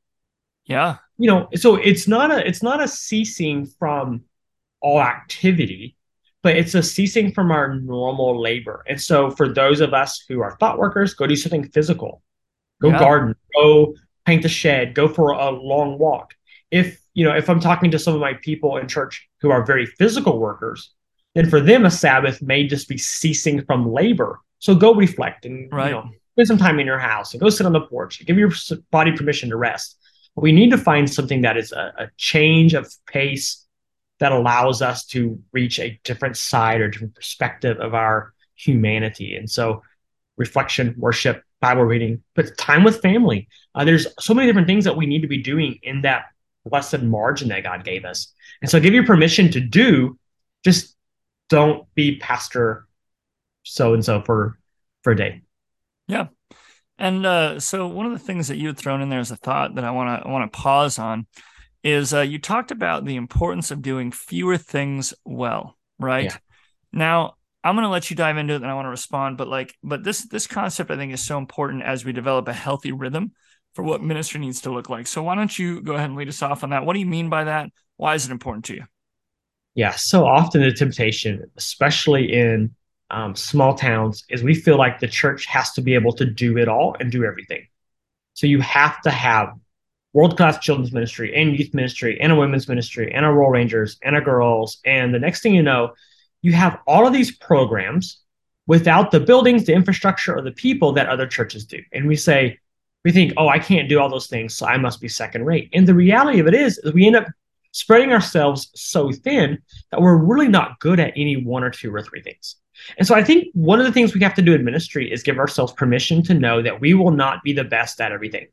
[0.67, 0.99] Yeah.
[1.17, 4.23] You know, so it's not a it's not a ceasing from
[4.83, 5.97] all activity,
[6.43, 8.85] but it's a ceasing from our normal labor.
[8.87, 12.23] And so for those of us who are thought workers, go do something physical.
[12.81, 12.99] Go yeah.
[12.99, 16.35] garden, go paint the shed, go for a long walk.
[16.71, 19.65] If you know, if I'm talking to some of my people in church who are
[19.65, 20.93] very physical workers,
[21.35, 24.41] then for them a Sabbath may just be ceasing from labor.
[24.59, 25.89] So go reflect and right.
[25.89, 28.25] you know spend some time in your house and go sit on the porch.
[28.25, 28.53] Give your
[28.91, 29.97] body permission to rest.
[30.37, 33.67] We need to find something that is a, a change of pace
[34.21, 39.35] that allows us to reach a different side or different perspective of our humanity.
[39.35, 39.83] And so
[40.37, 43.49] reflection, worship, Bible reading, but time with family.
[43.75, 46.25] Uh, there's so many different things that we need to be doing in that
[46.65, 48.33] blessed margin that God gave us.
[48.61, 50.19] And so I give you permission to do,
[50.65, 50.97] just
[51.49, 52.87] don't be pastor
[53.63, 54.59] so and so for
[55.03, 55.43] for a day.
[56.09, 56.29] Yeah.
[56.99, 59.37] And uh, so one of the things that you had thrown in there as a
[59.37, 61.27] thought that I want to I want to pause on
[61.83, 66.27] is uh, you talked about the importance of doing fewer things well, right?
[66.27, 66.37] Yeah.
[66.93, 69.49] Now, I'm going to let you dive into it and I want to respond, but
[69.49, 72.93] like but this this concept I think is so important as we develop a healthy
[72.93, 73.33] rhythm
[73.75, 75.07] for what ministry needs to look like.
[75.07, 76.85] So why don't you go ahead and lead us off on that?
[76.85, 77.71] What do you mean by that?
[77.97, 78.85] Why is it important to you?
[79.75, 82.75] Yeah, so often the temptation, especially in
[83.11, 86.59] um, small towns, is we feel like the church has to be able to do
[86.59, 87.67] it all and do everything.
[88.35, 89.51] So you have to have
[90.13, 93.97] world class children's ministry and youth ministry and a women's ministry and a Royal Rangers
[94.03, 94.79] and a girls.
[94.85, 95.93] And the next thing you know,
[96.43, 98.21] you have all of these programs
[98.67, 101.79] without the buildings, the infrastructure, or the people that other churches do.
[101.93, 102.59] And we say,
[103.05, 105.71] we think, oh, I can't do all those things, so I must be second rate.
[105.73, 107.27] And the reality of it is, is we end up
[107.73, 109.59] spreading ourselves so thin
[109.91, 112.57] that we're really not good at any one or two or three things.
[112.99, 115.23] And so I think one of the things we have to do in ministry is
[115.23, 118.49] give ourselves permission to know that we will not be the best at everything.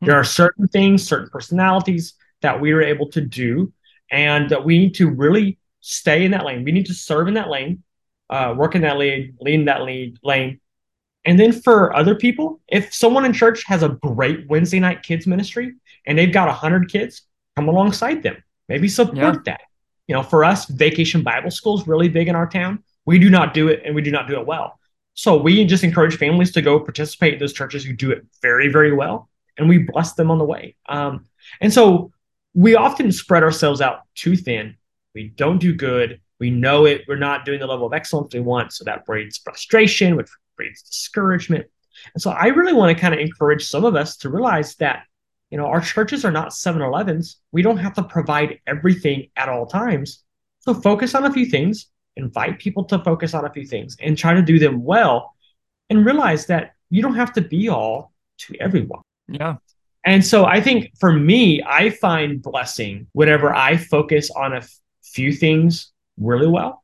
[0.00, 0.06] Hmm.
[0.06, 3.72] There are certain things, certain personalities that we are able to do,
[4.10, 6.64] and that we need to really stay in that lane.
[6.64, 7.82] We need to serve in that lane,
[8.30, 10.60] uh, work in that lane, lead in that lead, lane,
[11.24, 15.26] and then for other people, if someone in church has a great Wednesday night kids
[15.26, 15.74] ministry
[16.06, 17.22] and they've got 100 kids,
[17.56, 18.42] come alongside them.
[18.68, 19.42] Maybe support yeah.
[19.46, 19.60] that.
[20.08, 22.82] You know, for us, vacation Bible school is really big in our town.
[23.04, 24.78] We do not do it and we do not do it well.
[25.14, 28.68] So we just encourage families to go participate in those churches who do it very,
[28.68, 29.28] very well.
[29.58, 30.76] And we bless them on the way.
[30.88, 31.26] Um,
[31.60, 32.12] and so
[32.54, 34.76] we often spread ourselves out too thin.
[35.14, 36.20] We don't do good.
[36.40, 37.02] We know it.
[37.06, 38.72] We're not doing the level of excellence we want.
[38.72, 41.66] So that breeds frustration, which breeds discouragement.
[42.14, 45.04] And so I really want to kind of encourage some of us to realize that,
[45.50, 47.38] you know, our churches are not 7 Elevens.
[47.52, 50.24] We don't have to provide everything at all times.
[50.60, 54.16] So focus on a few things, invite people to focus on a few things and
[54.16, 55.34] try to do them well
[55.90, 59.02] and realize that you don't have to be all to everyone.
[59.28, 59.56] Yeah.
[60.04, 64.62] And so I think for me, I find blessing whenever I focus on a
[65.12, 66.82] few things really well,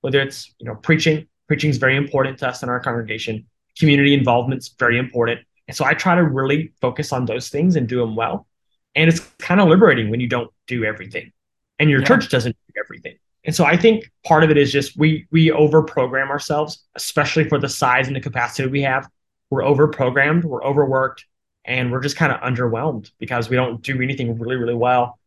[0.00, 3.46] whether it's, you know, preaching, Preaching is very important to us in our congregation.
[3.78, 5.40] Community involvement is very important.
[5.68, 8.46] And so I try to really focus on those things and do them well.
[8.94, 11.32] And it's kind of liberating when you don't do everything
[11.78, 12.06] and your yeah.
[12.06, 13.16] church doesn't do everything.
[13.44, 17.46] And so I think part of it is just we we over program ourselves, especially
[17.46, 19.06] for the size and the capacity we have.
[19.50, 21.26] We're over programmed, we're overworked,
[21.66, 25.18] and we're just kind of underwhelmed because we don't do anything really, really well.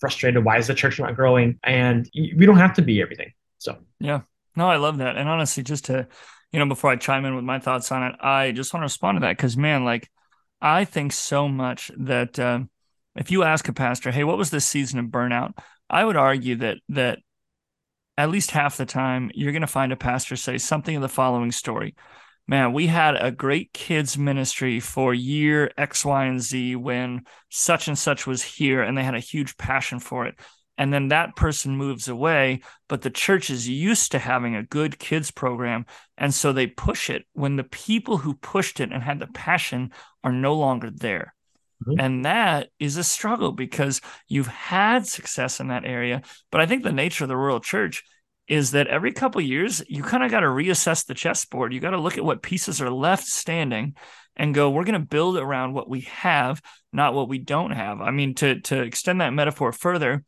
[0.00, 0.44] Frustrated.
[0.44, 1.58] Why is the church not growing?
[1.62, 3.32] And we don't have to be everything.
[3.58, 4.20] So yeah,
[4.56, 5.16] no, I love that.
[5.16, 6.06] And honestly, just to,
[6.52, 8.86] you know, before I chime in with my thoughts on it, I just want to
[8.86, 10.08] respond to that because, man, like,
[10.60, 12.60] I think so much that uh,
[13.16, 15.52] if you ask a pastor, hey, what was this season of burnout?
[15.90, 17.18] I would argue that, that
[18.16, 21.08] at least half the time, you're going to find a pastor say something of the
[21.08, 21.94] following story.
[22.46, 27.88] Man, we had a great kids ministry for year X, Y, and Z when such
[27.88, 30.34] and such was here, and they had a huge passion for it.
[30.76, 34.98] And then that person moves away but the church is used to having a good
[34.98, 35.86] kids program.
[36.18, 39.92] And so they push it when the people who pushed it and had the passion
[40.22, 41.34] are no longer there.
[41.82, 42.00] Mm-hmm.
[42.00, 46.84] and that is a struggle because you've had success in that area but i think
[46.84, 48.04] the nature of the rural church
[48.46, 51.90] is that every couple years you kind of got to reassess the chessboard you got
[51.90, 53.94] to look at what pieces are left standing
[54.36, 56.60] and go we're going to build around what we have
[56.92, 60.24] not what we don't have i mean to to extend that metaphor further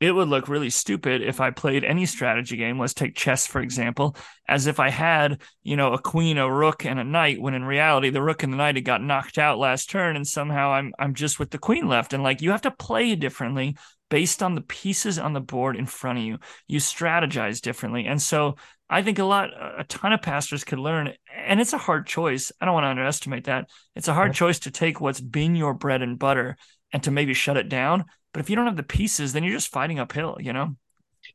[0.00, 2.78] it would look really stupid if I played any strategy game.
[2.78, 4.16] Let's take chess, for example,
[4.48, 7.64] as if I had, you know, a queen, a rook, and a knight, when in
[7.64, 10.94] reality, the rook and the knight had got knocked out last turn, and somehow I'm
[10.98, 12.14] I'm just with the queen left.
[12.14, 13.76] And like you have to play differently
[14.10, 16.38] based on the pieces on the board in front of you.
[16.66, 18.06] You strategize differently.
[18.06, 18.56] And so
[18.90, 22.52] I think a lot, a ton of pastors could learn, and it's a hard choice.
[22.60, 23.70] I don't want to underestimate that.
[23.96, 26.56] It's a hard choice to take what's been your bread and butter
[26.92, 29.52] and to maybe shut it down but if you don't have the pieces, then you're
[29.52, 30.76] just fighting uphill, you know?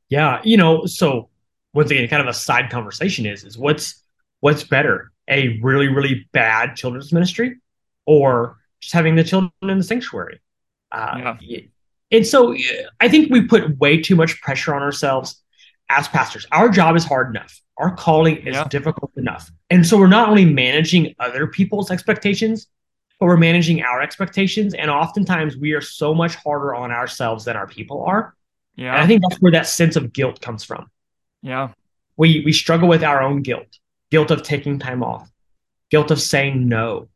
[0.10, 0.42] Yeah.
[0.44, 1.30] You know, so
[1.74, 4.04] once again, kind of a side conversation is, is what's,
[4.40, 7.56] what's better, a really, really bad children's ministry
[8.06, 10.40] or just having the children in the sanctuary?
[10.92, 11.60] Uh, yeah.
[12.12, 12.56] And so
[13.00, 15.42] I think we put way too much pressure on ourselves
[15.90, 16.46] as pastors.
[16.52, 17.60] Our job is hard enough.
[17.78, 18.68] Our calling is yeah.
[18.68, 19.52] difficult enough.
[19.70, 22.68] And so we're not only managing other people's expectations,
[23.20, 24.74] but we're managing our expectations.
[24.74, 28.36] And oftentimes we are so much harder on ourselves than our people are.
[28.76, 28.94] Yeah.
[28.94, 30.90] And I think that's where that sense of guilt comes from.
[31.42, 31.70] Yeah.
[32.18, 33.68] We we struggle with our own guilt.
[34.12, 35.30] Guilt of taking time off.
[35.92, 37.10] Guilt of saying no.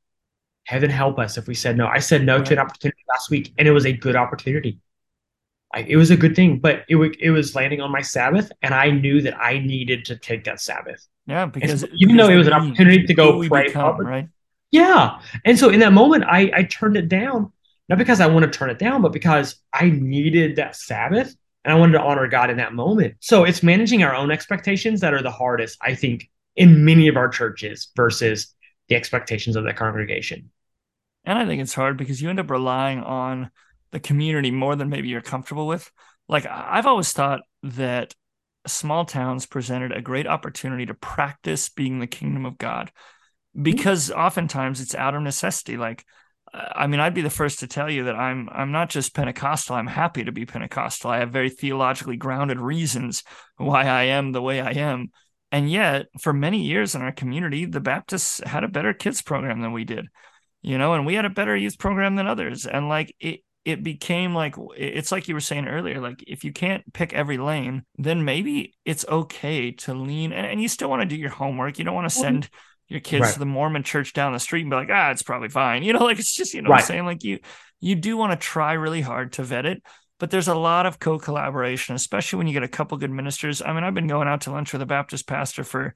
[0.69, 1.87] Heaven help us if we said no.
[1.87, 2.45] I said no right.
[2.45, 4.79] to an opportunity last week and it was a good opportunity.
[5.73, 8.51] I, it was a good thing, but it, w- it was landing on my Sabbath,
[8.61, 11.07] and I knew that I needed to take that Sabbath.
[11.25, 14.07] Yeah, because so even because though it was an opportunity to go pray, become, public,
[14.07, 14.27] right?
[14.69, 17.51] Yeah, and so in that moment, I I turned it down,
[17.87, 21.73] not because I want to turn it down, but because I needed that Sabbath, and
[21.73, 23.15] I wanted to honor God in that moment.
[23.21, 27.17] So it's managing our own expectations that are the hardest, I think, in many of
[27.17, 28.53] our churches versus
[28.87, 30.51] the expectations of the congregation.
[31.29, 33.51] And I think it's hard because you end up relying on
[33.91, 35.91] the community more than maybe you're comfortable with.
[36.27, 38.15] Like I've always thought that
[38.65, 42.91] small towns presented a great opportunity to practice being the kingdom of God
[43.53, 43.61] hmm.
[43.61, 45.77] because oftentimes it's out of necessity.
[45.77, 46.03] Like
[46.51, 49.75] I mean I'd be the first to tell you that I'm I'm not just Pentecostal.
[49.75, 51.11] I'm happy to be Pentecostal.
[51.11, 53.23] I have very theologically grounded reasons
[53.55, 55.11] why I am the way I am.
[55.51, 59.61] And yet for many years in our community the Baptists had a better kids program
[59.61, 60.07] than we did
[60.61, 62.65] you know and we had a better youth program than others.
[62.65, 66.51] And like it it became like it's like you were saying earlier like if you
[66.51, 71.01] can't pick every lane then maybe it's okay to lean and, and you still want
[71.01, 71.77] to do your homework.
[71.77, 72.49] You don't want to send
[72.87, 73.33] your kids right.
[73.33, 75.83] to the mormon church down the street and be like ah it's probably fine.
[75.83, 76.81] You know like it's just you know right.
[76.81, 77.05] i'm saying?
[77.05, 77.39] Like you
[77.79, 79.81] you do want to try really hard to vet it
[80.19, 83.61] but there's a lot of co-collaboration especially when you get a couple good ministers.
[83.61, 85.93] I mean i've been going out to lunch with a baptist pastor for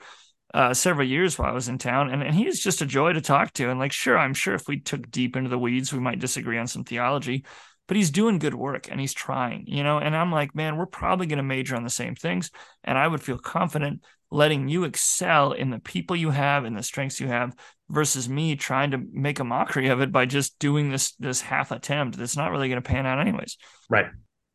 [0.54, 3.22] uh, several years while I was in town, and, and he's just a joy to
[3.22, 3.70] talk to.
[3.70, 6.58] And like, sure, I'm sure if we took deep into the weeds, we might disagree
[6.58, 7.46] on some theology,
[7.88, 9.98] but he's doing good work and he's trying, you know.
[9.98, 12.52] And I'm like, man, we're probably going to major on the same things,
[12.84, 16.82] and I would feel confident letting you excel in the people you have and the
[16.82, 17.56] strengths you have
[17.88, 21.72] versus me trying to make a mockery of it by just doing this this half
[21.72, 23.58] attempt that's not really going to pan out anyways.
[23.90, 24.08] Right.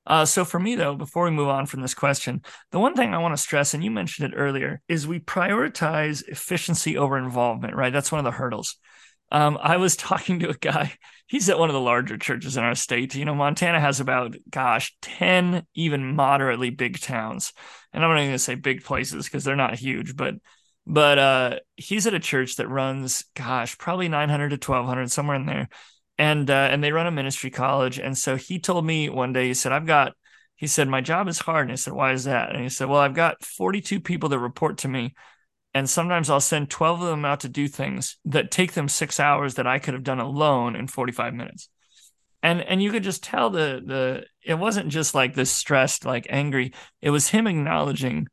[0.08, 2.40] Uh, so for me though, before we move on from this question,
[2.72, 6.26] the one thing I want to stress, and you mentioned it earlier, is we prioritize
[6.26, 7.76] efficiency over involvement.
[7.76, 8.76] Right, that's one of the hurdles.
[9.30, 10.94] Um, I was talking to a guy.
[11.26, 13.14] He's at one of the larger churches in our state.
[13.14, 17.52] You know, Montana has about, gosh, 10 even moderately big towns.
[17.92, 20.34] And I'm not even going to say big places because they're not huge, but
[20.90, 25.44] but uh, he's at a church that runs, gosh, probably 900 to 1200, somewhere in
[25.44, 25.68] there
[26.18, 27.98] and uh, and they run a ministry college.
[27.98, 30.14] And so he told me one day, he said, "I've got,"
[30.56, 32.88] he said, "My job is hard." And I said, "Why is that?" And he said,
[32.88, 35.14] "Well, I've got 42 people that report to me."
[35.74, 39.20] And sometimes I'll send 12 of them out to do things that take them six
[39.20, 41.68] hours that I could have done alone in 45 minutes.
[42.42, 46.26] And and you could just tell the the it wasn't just like this stressed, like
[46.30, 46.72] angry.
[47.00, 48.28] It was him acknowledging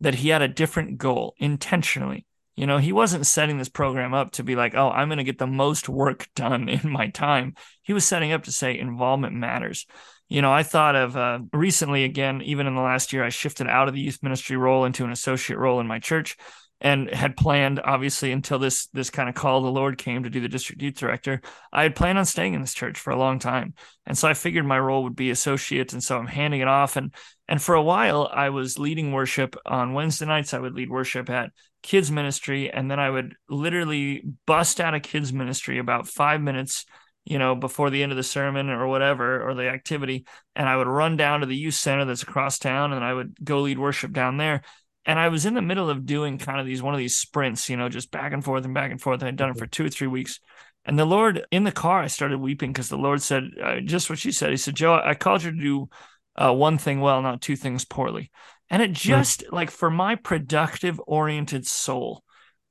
[0.00, 4.32] that he had a different goal intentionally you know, he wasn't setting this program up
[4.32, 7.54] to be like, oh, I'm going to get the most work done in my time.
[7.82, 9.86] He was setting up to say involvement matters.
[10.28, 13.68] You know, I thought of uh, recently, again, even in the last year, I shifted
[13.68, 16.36] out of the youth ministry role into an associate role in my church
[16.80, 20.40] and had planned obviously until this this kind of call the lord came to do
[20.40, 21.40] the district youth director
[21.72, 23.72] i had planned on staying in this church for a long time
[24.04, 26.96] and so i figured my role would be associate and so i'm handing it off
[26.96, 27.14] and
[27.48, 31.30] and for a while i was leading worship on wednesday nights i would lead worship
[31.30, 31.50] at
[31.86, 36.84] kids ministry and then i would literally bust out of kids ministry about five minutes
[37.24, 40.76] you know before the end of the sermon or whatever or the activity and i
[40.76, 43.78] would run down to the youth center that's across town and i would go lead
[43.78, 44.62] worship down there
[45.06, 47.70] and I was in the middle of doing kind of these one of these sprints,
[47.70, 49.22] you know, just back and forth and back and forth.
[49.22, 49.60] I had done it mm-hmm.
[49.60, 50.40] for two or three weeks.
[50.84, 54.10] And the Lord in the car, I started weeping because the Lord said uh, just
[54.10, 54.50] what she said.
[54.50, 55.88] He said, Joe, I called you to do
[56.36, 58.30] uh, one thing well, not two things poorly.
[58.70, 58.94] And it hmm.
[58.94, 59.52] just right.
[59.52, 62.22] like for my productive oriented soul,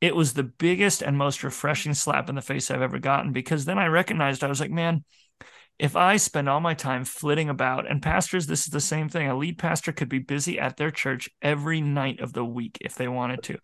[0.01, 3.65] it was the biggest and most refreshing slap in the face I've ever gotten because
[3.65, 5.03] then I recognized I was like, man,
[5.77, 9.27] if I spend all my time flitting about, and pastors, this is the same thing.
[9.27, 12.95] A lead pastor could be busy at their church every night of the week if
[12.95, 13.57] they wanted to.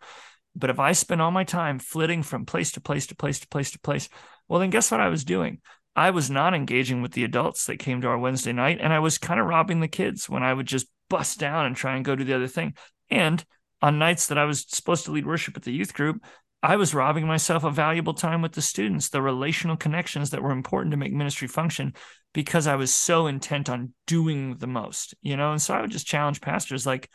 [0.54, 3.48] But if I spend all my time flitting from place to place to place to
[3.48, 4.10] place to place,
[4.46, 5.60] well, then guess what I was doing?
[5.96, 8.98] I was not engaging with the adults that came to our Wednesday night, and I
[8.98, 12.06] was kind of robbing the kids when I would just bust down and try and
[12.06, 12.74] go do the other thing.
[13.10, 13.44] And
[13.82, 16.24] on nights that I was supposed to lead worship at the youth group,
[16.62, 20.52] I was robbing myself of valuable time with the students, the relational connections that were
[20.52, 21.92] important to make ministry function
[22.32, 25.52] because I was so intent on doing the most, you know?
[25.52, 27.10] And so I would just challenge pastors like,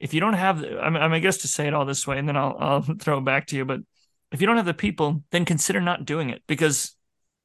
[0.00, 2.26] if you don't have, I, mean, I guess to say it all this way, and
[2.26, 3.78] then I'll, I'll throw it back to you, but
[4.32, 6.96] if you don't have the people, then consider not doing it because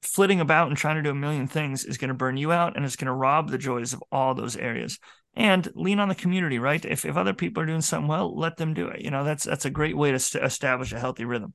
[0.01, 2.75] flitting about and trying to do a million things is going to burn you out
[2.75, 4.97] and it's going to rob the joys of all those areas
[5.33, 6.83] and lean on the community right?
[6.83, 9.01] If, if other people are doing something well let them do it.
[9.01, 11.53] You know that's that's a great way to st- establish a healthy rhythm.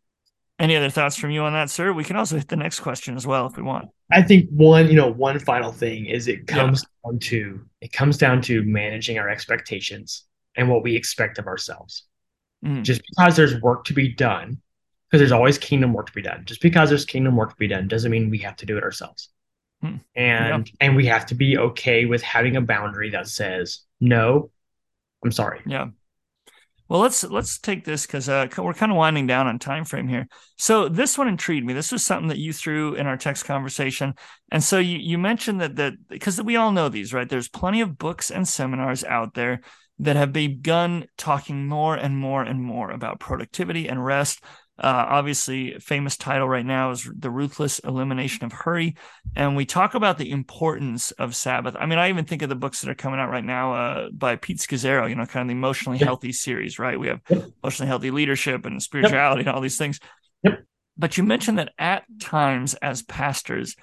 [0.58, 1.92] Any other thoughts from you on that sir?
[1.92, 3.88] We can also hit the next question as well if we want.
[4.10, 7.10] I think one you know one final thing is it comes yeah.
[7.10, 10.24] down to it comes down to managing our expectations
[10.56, 12.04] and what we expect of ourselves.
[12.64, 12.82] Mm.
[12.82, 14.58] just because there's work to be done
[15.10, 16.42] because there's always kingdom work to be done.
[16.44, 18.82] Just because there's kingdom work to be done doesn't mean we have to do it
[18.82, 19.30] ourselves.
[19.82, 20.62] And yeah.
[20.80, 24.50] and we have to be okay with having a boundary that says no,
[25.24, 25.60] I'm sorry.
[25.66, 25.88] Yeah.
[26.88, 30.06] Well, let's let's take this because uh, we're kind of winding down on time frame
[30.06, 30.28] here.
[30.56, 31.72] So this one intrigued me.
[31.72, 34.14] This was something that you threw in our text conversation,
[34.52, 37.28] and so you you mentioned that that because we all know these, right?
[37.28, 39.62] There's plenty of books and seminars out there
[39.98, 44.40] that have begun talking more and more and more about productivity and rest.
[44.78, 48.96] Uh, obviously, famous title right now is The Ruthless Elimination of Hurry.
[49.34, 51.74] And we talk about the importance of Sabbath.
[51.78, 54.08] I mean, I even think of the books that are coming out right now uh,
[54.10, 56.06] by Pete Scazzero, you know, kind of the emotionally yep.
[56.06, 57.00] healthy series, right?
[57.00, 57.46] We have yep.
[57.62, 59.48] emotionally healthy leadership and spirituality yep.
[59.48, 59.98] and all these things.
[60.98, 63.76] But you mentioned that at times as pastors,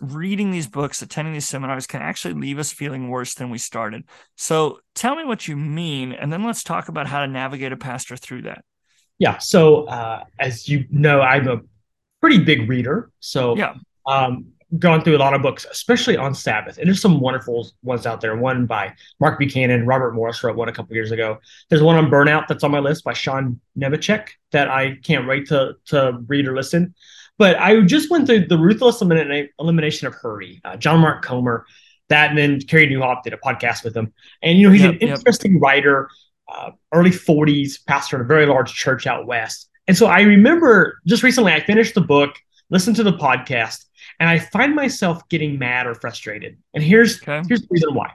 [0.00, 4.04] reading these books, attending these seminars can actually leave us feeling worse than we started.
[4.36, 7.76] So tell me what you mean, and then let's talk about how to navigate a
[7.76, 8.64] pastor through that.
[9.18, 9.38] Yeah.
[9.38, 11.60] So uh, as you know, I'm a
[12.20, 13.10] pretty big reader.
[13.20, 13.74] So yeah.
[14.06, 16.78] Um, gone through a lot of books, especially on Sabbath.
[16.78, 18.36] And there's some wonderful ones out there.
[18.36, 21.38] One by Mark Buchanan, Robert Morris wrote one a couple years ago.
[21.68, 25.48] There's one on burnout that's on my list by Sean Nemecek that I can't wait
[25.48, 26.94] to to read or listen.
[27.38, 30.60] But I just went through the ruthless elimination of hurry.
[30.64, 31.66] Uh, John Mark Comer,
[32.08, 34.12] that, and then Carey Nieuwhof did a podcast with him.
[34.42, 35.62] And you know he's yep, an interesting yep.
[35.62, 36.08] writer
[36.48, 39.68] uh, early 40s, pastor in a very large church out west.
[39.86, 42.34] And so I remember just recently, I finished the book,
[42.70, 43.84] listened to the podcast,
[44.18, 46.58] and I find myself getting mad or frustrated.
[46.74, 47.42] And here's, okay.
[47.48, 48.12] here's the reason why.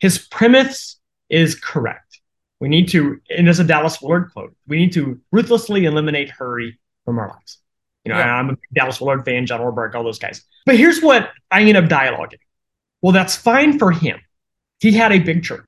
[0.00, 0.98] His premise
[1.28, 2.20] is correct.
[2.60, 6.78] We need to, and it's a Dallas Willard quote, we need to ruthlessly eliminate hurry
[7.04, 7.58] from our lives.
[8.04, 8.34] You know, yeah.
[8.34, 10.42] I'm a Dallas Willard fan, John Ortberg, all those guys.
[10.66, 12.38] But here's what I end up dialoguing.
[13.02, 14.20] Well, that's fine for him.
[14.80, 15.66] He had a big church.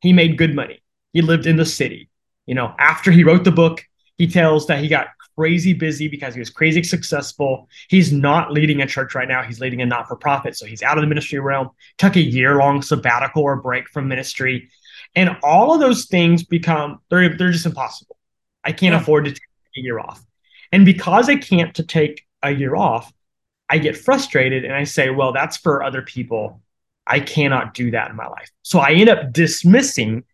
[0.00, 0.80] He made good money.
[1.12, 2.08] He lived in the city.
[2.46, 3.84] You know, after he wrote the book,
[4.18, 7.68] he tells that he got crazy busy because he was crazy successful.
[7.88, 9.42] He's not leading a church right now.
[9.42, 10.56] He's leading a not for profit.
[10.56, 14.08] So he's out of the ministry realm, took a year long sabbatical or break from
[14.08, 14.70] ministry.
[15.14, 18.16] And all of those things become, they're, they're just impossible.
[18.64, 19.00] I can't yeah.
[19.00, 19.40] afford to take
[19.76, 20.24] a year off.
[20.72, 23.12] And because I can't to take a year off,
[23.68, 26.62] I get frustrated and I say, well, that's for other people.
[27.06, 28.50] I cannot do that in my life.
[28.62, 30.24] So I end up dismissing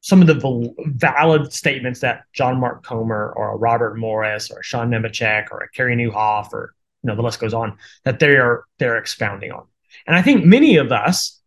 [0.00, 5.48] some of the valid statements that John Mark Comer or Robert Morris or Sean Nemecek
[5.50, 9.52] or Carey Nieuwhof or you know the list goes on that they are they're expounding
[9.52, 9.66] on.
[10.06, 11.40] And I think many of us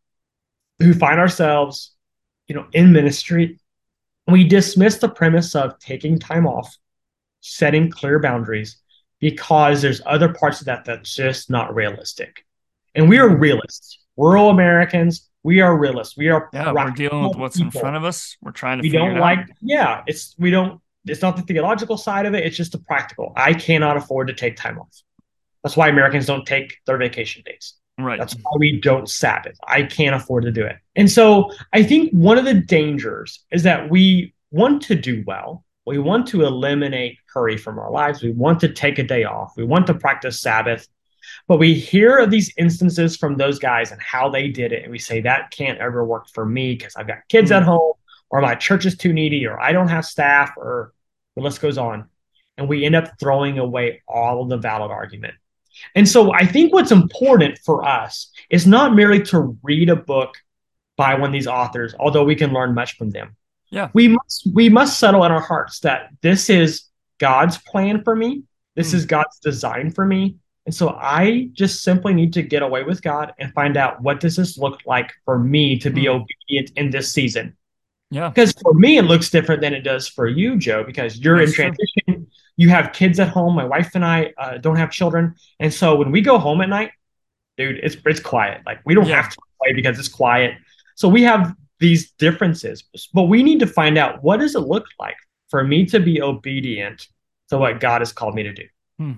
[0.79, 1.93] who find ourselves,
[2.47, 3.59] you know, in ministry,
[4.27, 6.75] we dismiss the premise of taking time off,
[7.41, 8.77] setting clear boundaries,
[9.19, 12.45] because there's other parts of that that's just not realistic.
[12.95, 13.99] And we are realists.
[14.17, 16.17] Rural Americans, we are realists.
[16.17, 16.71] We are yeah.
[16.71, 17.67] We're dealing with what's people.
[17.67, 18.37] in front of us.
[18.41, 18.81] We're trying to.
[18.81, 19.39] We don't like.
[19.39, 19.49] Out.
[19.61, 20.81] Yeah, it's we don't.
[21.05, 22.45] It's not the theological side of it.
[22.45, 23.33] It's just the practical.
[23.35, 25.01] I cannot afford to take time off.
[25.63, 27.73] That's why Americans don't take their vacation days.
[27.99, 28.17] Right.
[28.17, 29.57] That's why we don't Sabbath.
[29.67, 30.77] I can't afford to do it.
[30.95, 35.63] And so I think one of the dangers is that we want to do well.
[35.85, 38.23] We want to eliminate hurry from our lives.
[38.23, 39.53] We want to take a day off.
[39.57, 40.87] We want to practice Sabbath.
[41.47, 44.83] But we hear of these instances from those guys and how they did it.
[44.83, 47.61] And we say, that can't ever work for me because I've got kids mm-hmm.
[47.61, 47.93] at home,
[48.29, 50.93] or my church is too needy, or I don't have staff, or
[51.35, 52.09] the list goes on.
[52.57, 55.33] And we end up throwing away all of the valid argument.
[55.95, 60.35] And so I think what's important for us is not merely to read a book
[60.95, 63.35] by one of these authors, although we can learn much from them.
[63.71, 63.89] Yeah.
[63.93, 66.83] We must we must settle in our hearts that this is
[67.17, 68.43] God's plan for me.
[68.75, 68.95] This mm.
[68.95, 70.35] is God's design for me.
[70.65, 74.19] And so I just simply need to get away with God and find out what
[74.19, 76.21] does this look like for me to be mm.
[76.21, 77.57] obedient in this season.
[78.09, 78.29] Yeah.
[78.29, 81.51] Because for me, it looks different than it does for you, Joe, because you're That's
[81.51, 82.03] in transition.
[82.07, 82.27] True.
[82.55, 83.55] You have kids at home.
[83.55, 85.35] My wife and I uh, don't have children.
[85.59, 86.91] And so when we go home at night,
[87.57, 88.61] dude, it's, it's quiet.
[88.65, 89.21] Like we don't yeah.
[89.21, 90.55] have to play because it's quiet.
[90.95, 92.83] So we have these differences,
[93.13, 95.17] but we need to find out what does it look like
[95.49, 97.07] for me to be obedient
[97.49, 98.63] to what God has called me to do.
[98.97, 99.13] Hmm.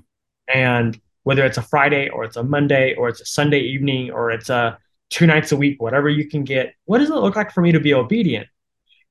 [0.53, 4.31] And whether it's a Friday or it's a Monday or it's a Sunday evening or
[4.31, 6.73] it's a two nights a week, whatever you can get.
[6.85, 8.47] What does it look like for me to be obedient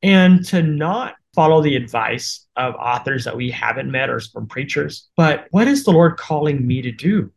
[0.02, 5.08] and to not follow the advice of authors that we haven't met or from preachers?
[5.16, 7.30] But what is the Lord calling me to do?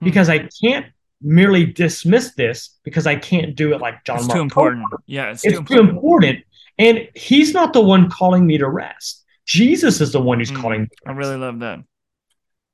[0.00, 0.04] hmm.
[0.04, 0.86] because I can't
[1.20, 4.18] merely dismiss this because I can't do it like John.
[4.18, 4.84] It's Mark too important.
[5.06, 5.88] Yeah, it's, it's too, important.
[5.88, 6.44] too, important.
[6.78, 9.24] And he's not the one calling me to rest.
[9.46, 10.88] Jesus is the one who's mm, calling.
[11.06, 11.80] I really love that.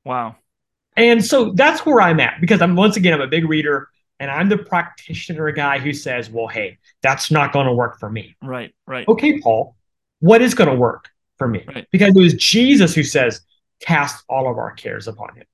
[0.05, 0.36] Wow.
[0.97, 3.88] And so that's where I'm at because I'm once again I'm a big reader
[4.18, 8.11] and I'm the practitioner guy who says, "Well, hey, that's not going to work for
[8.11, 8.74] me." Right.
[8.86, 9.09] Right.
[9.09, 9.76] Okay, Paul.
[10.20, 11.64] What is going to work for me?
[11.66, 11.86] Right.
[11.91, 13.41] Because it was Jesus who says,
[13.80, 15.45] "Cast all of our cares upon him."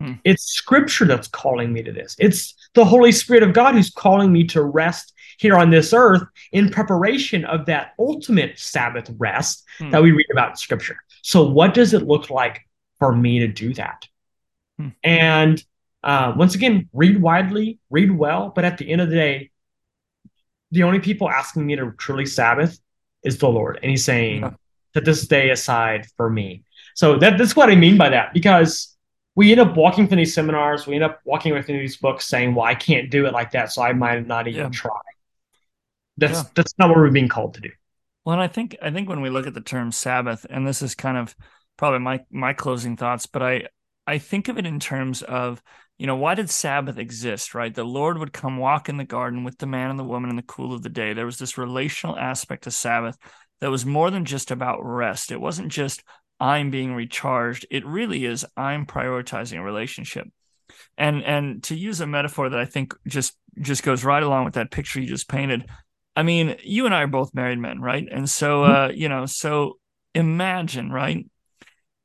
[0.00, 0.12] Hmm.
[0.24, 2.16] It's scripture that's calling me to this.
[2.18, 6.22] It's the Holy Spirit of God who's calling me to rest here on this earth
[6.52, 9.90] in preparation of that ultimate Sabbath rest hmm.
[9.90, 10.96] that we read about in scripture.
[11.22, 12.66] So, what does it look like
[12.98, 14.06] for me to do that?
[14.78, 14.88] Hmm.
[15.02, 15.64] And
[16.02, 19.50] uh, once again, read widely, read well, but at the end of the day,
[20.70, 22.78] the only people asking me to truly Sabbath
[23.22, 23.78] is the Lord.
[23.82, 24.50] And He's saying, yeah.
[24.94, 26.64] set this day aside for me.
[26.94, 28.96] So that, that's what I mean by that, because
[29.38, 32.56] we end up walking through these seminars, we end up walking with these books saying,
[32.56, 34.68] Well, I can't do it like that, so I might not even yeah.
[34.70, 34.98] try.
[36.16, 36.48] That's yeah.
[36.56, 37.70] that's not what we're being called to do.
[38.24, 40.82] Well, and I think I think when we look at the term Sabbath, and this
[40.82, 41.36] is kind of
[41.76, 43.68] probably my my closing thoughts, but I
[44.08, 45.62] I think of it in terms of
[45.98, 47.54] you know why did Sabbath exist?
[47.54, 50.30] Right, the Lord would come walk in the garden with the man and the woman
[50.30, 51.12] in the cool of the day.
[51.12, 53.18] There was this relational aspect to Sabbath
[53.60, 55.30] that was more than just about rest.
[55.30, 56.02] It wasn't just
[56.40, 57.66] I'm being recharged.
[57.70, 60.26] It really is I'm prioritizing a relationship.
[60.96, 64.54] And and to use a metaphor that I think just just goes right along with
[64.54, 65.68] that picture you just painted.
[66.16, 68.06] I mean, you and I are both married men, right?
[68.10, 68.72] And so mm-hmm.
[68.72, 69.78] uh, you know, so
[70.14, 71.26] imagine, right?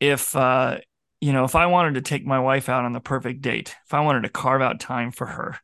[0.02, 0.80] If uh,
[1.24, 3.94] you know, if I wanted to take my wife out on the perfect date, if
[3.94, 5.58] I wanted to carve out time for her,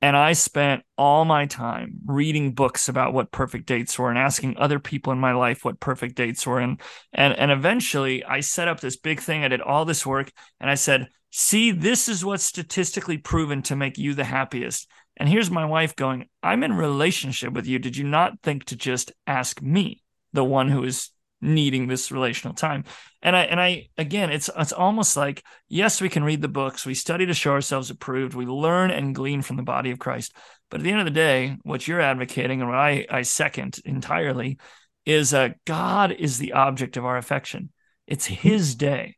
[0.00, 4.56] and I spent all my time reading books about what perfect dates were and asking
[4.56, 6.60] other people in my life what perfect dates were.
[6.60, 6.80] And,
[7.12, 9.44] and, and eventually I set up this big thing.
[9.44, 13.76] I did all this work and I said, see, this is what's statistically proven to
[13.76, 14.88] make you the happiest.
[15.18, 17.78] And here's my wife going, I'm in relationship with you.
[17.78, 20.02] Did you not think to just ask me,
[20.32, 21.10] the one who is
[21.40, 22.84] needing this relational time.
[23.22, 26.86] And I and I again it's it's almost like yes, we can read the books,
[26.86, 30.34] we study to show ourselves approved, we learn and glean from the body of Christ.
[30.70, 33.78] But at the end of the day, what you're advocating and what I, I second
[33.84, 34.58] entirely
[35.04, 37.70] is uh, God is the object of our affection.
[38.06, 39.16] It's his day.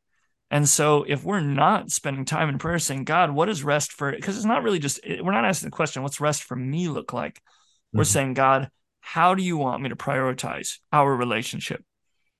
[0.51, 4.13] And so if we're not spending time in prayer saying, God, what is rest for?
[4.13, 7.13] Because it's not really just, we're not asking the question, what's rest for me look
[7.13, 7.37] like?
[7.37, 7.99] Mm-hmm.
[7.99, 8.71] We're saying, God,
[9.01, 11.83] how do you want me to prioritize our relationship?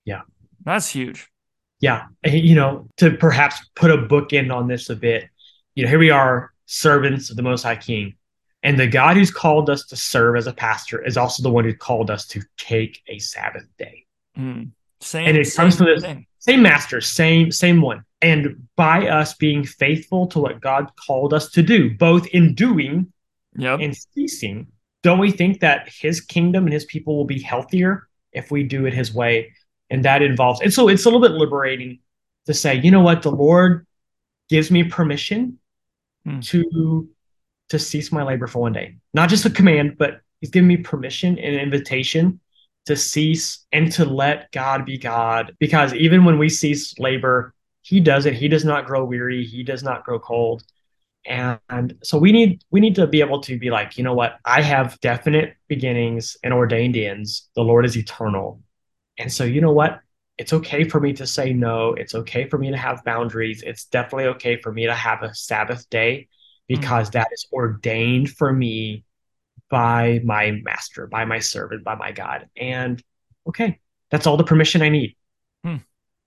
[0.05, 0.23] Yeah.
[0.65, 1.29] That's huge.
[1.81, 2.07] Yeah.
[2.25, 5.29] You know, to perhaps put a bookend on this a bit,
[5.75, 8.15] you know, here we are, servants of the Most High King.
[8.63, 11.65] And the God who's called us to serve as a pastor is also the one
[11.65, 14.07] who called us to take a Sabbath day.
[14.39, 14.71] Mm.
[15.01, 16.27] Same, and it comes to this thing.
[16.39, 18.05] same master, same same one.
[18.21, 23.13] And by us being faithful to what God called us to do, both in doing
[23.57, 23.81] yep.
[23.81, 24.69] and ceasing,
[25.03, 28.87] don't we think that His kingdom and His people will be healthier if we do
[28.87, 29.53] it His way?
[29.93, 32.01] And that involves and so it's a little bit liberating
[32.47, 33.23] to say you know what?
[33.23, 33.87] The lord
[34.49, 35.59] gives me permission
[36.25, 36.41] hmm.
[36.41, 37.09] to
[37.69, 38.97] to cease my labor for one day.
[39.15, 42.41] Not just a command but he's giving me permission and invitation
[42.87, 45.55] to cease and to let god be god.
[45.61, 48.35] Because even when we cease labor he does it.
[48.35, 49.45] He does not grow weary.
[49.45, 50.63] He does not grow cold.
[51.27, 54.39] And so we need we need to be able to be like you know what?
[54.45, 57.49] I have definite beginnings and ordained ends.
[57.55, 58.61] The lord is eternal
[59.19, 60.01] and so, you know what?
[60.39, 61.95] It's okay for me to say no.
[61.95, 63.63] It's okay for me to have boundaries.
[63.63, 66.29] It's definitely okay for me to have a Sabbath day
[66.67, 67.19] because mm-hmm.
[67.19, 69.05] that is ordained for me
[69.69, 72.49] by my master, by my servant, by my God.
[72.57, 73.03] And
[73.47, 73.79] okay,
[74.11, 75.17] that's all the permission I need.
[75.65, 75.77] Hmm.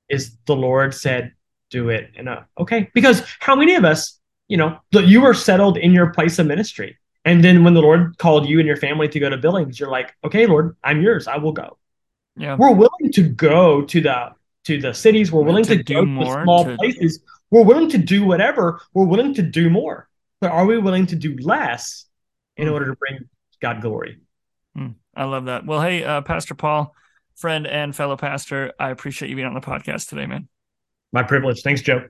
[0.09, 1.33] Is the Lord said,
[1.71, 2.11] do it.
[2.15, 6.11] And uh, okay, because how many of us, you know, you were settled in your
[6.13, 6.97] place of ministry.
[7.23, 9.89] And then when the Lord called you and your family to go to Billings, you're
[9.89, 11.27] like, okay, Lord, I'm yours.
[11.27, 11.77] I will go.
[12.37, 12.55] Yeah.
[12.57, 14.31] We're willing to go to the
[14.65, 15.31] to the cities.
[15.31, 16.75] We're willing to, to go to small to...
[16.77, 17.21] places.
[17.51, 18.81] We're willing to do whatever.
[18.93, 20.09] We're willing to do more.
[20.41, 22.05] But are we willing to do less
[22.57, 22.73] in mm.
[22.73, 23.19] order to bring
[23.61, 24.19] God glory?
[24.77, 24.95] Mm.
[25.15, 25.65] I love that.
[25.65, 26.93] Well, hey, uh, Pastor Paul,
[27.35, 30.49] friend and fellow pastor, I appreciate you being on the podcast today, man.
[31.13, 31.61] My privilege.
[31.61, 32.07] Thanks, Joe.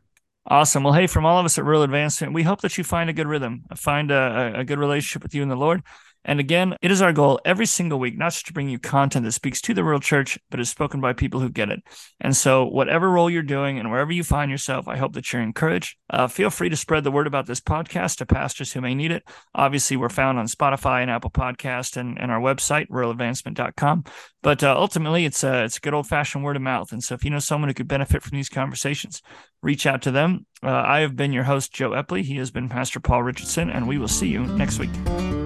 [0.47, 0.83] Awesome.
[0.83, 3.13] Well, hey, from all of us at Rural Advancement, we hope that you find a
[3.13, 5.83] good rhythm, find a, a good relationship with you and the Lord.
[6.25, 9.23] And again, it is our goal every single week, not just to bring you content
[9.23, 11.83] that speaks to the real church, but is spoken by people who get it.
[12.19, 15.43] And so, whatever role you're doing and wherever you find yourself, I hope that you're
[15.43, 15.95] encouraged.
[16.09, 19.11] Uh, feel free to spread the word about this podcast to pastors who may need
[19.11, 19.23] it.
[19.53, 24.03] Obviously, we're found on Spotify and Apple Podcast and, and our website, ruraladvancement.com.
[24.41, 26.91] But uh, ultimately, it's a, it's a good old fashioned word of mouth.
[26.91, 29.21] And so, if you know someone who could benefit from these conversations,
[29.61, 30.47] reach out to them.
[30.63, 32.23] Uh, I have been your host, Joe Epley.
[32.23, 35.44] He has been Pastor Paul Richardson, and we will see you next week.